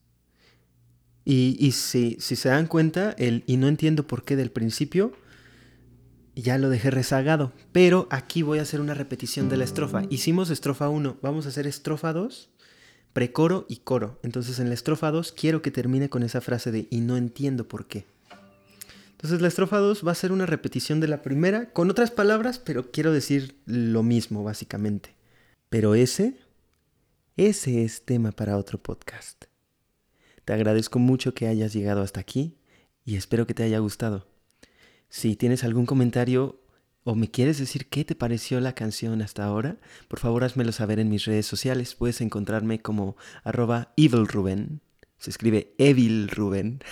y, 1.24 1.72
si, 1.72 2.18
si, 2.20 2.36
se 2.36 2.50
dan 2.50 2.68
cuenta, 2.68 3.12
el 3.18 3.44
y 3.46 3.58
no 3.58 3.68
entiendo 3.68 4.08
por 4.08 4.26
qué 4.26 4.36
del 4.36 4.52
principio, 4.52 5.14
ya 6.36 6.58
lo 6.58 6.70
dejé 6.70 6.92
rezagado. 6.92 7.54
Pero 7.72 8.08
aquí 8.12 8.42
voy 8.42 8.60
a 8.60 8.64
hacer 8.64 8.82
una 8.82 8.94
repetición 8.94 9.50
de 9.50 9.58
la 9.58 9.64
estrofa. 9.64 10.04
Hicimos 10.10 10.50
estrofa 10.50 10.90
1, 10.90 11.18
vamos 11.22 11.46
a 11.46 11.50
hacer 11.50 11.68
estrofa 11.68 12.14
2, 12.14 12.50
precoro 13.14 13.66
y 13.68 13.78
coro. 13.78 14.20
Entonces 14.24 14.60
en 14.60 14.70
la 14.70 14.74
estrofa 14.74 15.12
2 15.12 15.32
quiero 15.32 15.62
que 15.62 15.72
termine 15.72 16.10
con 16.10 16.24
esa 16.24 16.42
frase 16.42 16.72
de 16.72 16.88
y 16.90 17.02
no 17.02 17.18
entiendo 17.18 17.68
por 17.68 17.88
qué. 17.88 18.06
Entonces 19.12 19.42
la 19.42 19.48
estrofa 19.48 19.78
2 19.78 20.06
va 20.06 20.12
a 20.12 20.16
ser 20.16 20.32
una 20.32 20.46
repetición 20.46 21.00
de 21.00 21.08
la 21.08 21.22
primera, 21.22 21.72
con 21.72 21.90
otras 21.92 22.12
palabras, 22.12 22.60
pero 22.60 22.92
quiero 22.92 23.12
decir 23.12 23.56
lo 23.66 24.04
mismo 24.04 24.44
básicamente. 24.44 25.14
Pero 25.70 25.96
ese 25.96 26.36
ese 27.38 27.84
es 27.84 28.04
tema 28.04 28.32
para 28.32 28.58
otro 28.58 28.78
podcast. 28.78 29.46
Te 30.46 30.54
agradezco 30.54 31.00
mucho 31.00 31.34
que 31.34 31.48
hayas 31.48 31.74
llegado 31.74 32.02
hasta 32.02 32.20
aquí 32.20 32.58
y 33.06 33.16
espero 33.16 33.48
que 33.48 33.54
te 33.54 33.64
haya 33.64 33.80
gustado. 33.80 34.28
Si 35.10 35.36
tienes 35.36 35.64
algún 35.64 35.86
comentario 35.86 36.61
o 37.04 37.16
me 37.16 37.30
quieres 37.30 37.58
decir 37.58 37.88
qué 37.88 38.06
te 38.06 38.16
pareció 38.16 38.60
la 38.60 38.76
canción 38.76 39.22
hasta 39.22 39.44
ahora, 39.44 39.78
por 40.08 40.20
favor 40.20 40.44
házmelo 40.44 40.72
saber 40.72 41.00
en 41.00 41.10
mis 41.10 41.26
redes 41.26 41.46
sociales. 41.46 41.96
Puedes 41.96 42.22
encontrarme 42.22 42.82
como 42.82 43.16
arroba 43.44 43.94
evilruben. 43.98 44.82
Se 45.18 45.30
escribe 45.30 45.74
evilruben. 45.78 46.84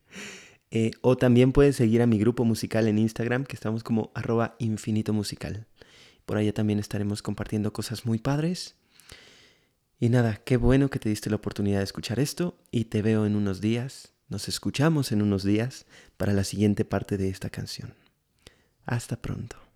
eh, 0.70 0.90
o 1.00 1.16
también 1.16 1.52
puedes 1.52 1.76
seguir 1.76 2.02
a 2.02 2.06
mi 2.06 2.18
grupo 2.18 2.44
musical 2.44 2.88
en 2.88 2.98
Instagram, 2.98 3.44
que 3.44 3.56
estamos 3.56 3.82
como 3.82 4.10
arroba 4.14 4.56
infinito 4.58 5.12
musical. 5.12 5.66
Por 6.26 6.36
allá 6.36 6.52
también 6.52 6.78
estaremos 6.78 7.22
compartiendo 7.22 7.72
cosas 7.72 8.04
muy 8.04 8.18
padres 8.18 8.76
y 10.00 10.10
nada, 10.10 10.36
qué 10.44 10.56
bueno 10.56 10.90
que 10.90 11.00
te 11.00 11.08
diste 11.08 11.28
la 11.28 11.36
oportunidad 11.36 11.78
de 11.78 11.84
escuchar 11.84 12.20
esto 12.20 12.56
y 12.70 12.84
te 12.84 13.02
veo 13.02 13.26
en 13.26 13.34
unos 13.34 13.60
días, 13.60 14.12
nos 14.28 14.46
escuchamos 14.46 15.10
en 15.10 15.22
unos 15.22 15.42
días 15.42 15.86
para 16.16 16.32
la 16.32 16.44
siguiente 16.44 16.84
parte 16.84 17.16
de 17.16 17.28
esta 17.28 17.50
canción. 17.50 18.07
Hasta 18.88 19.16
pronto. 19.16 19.67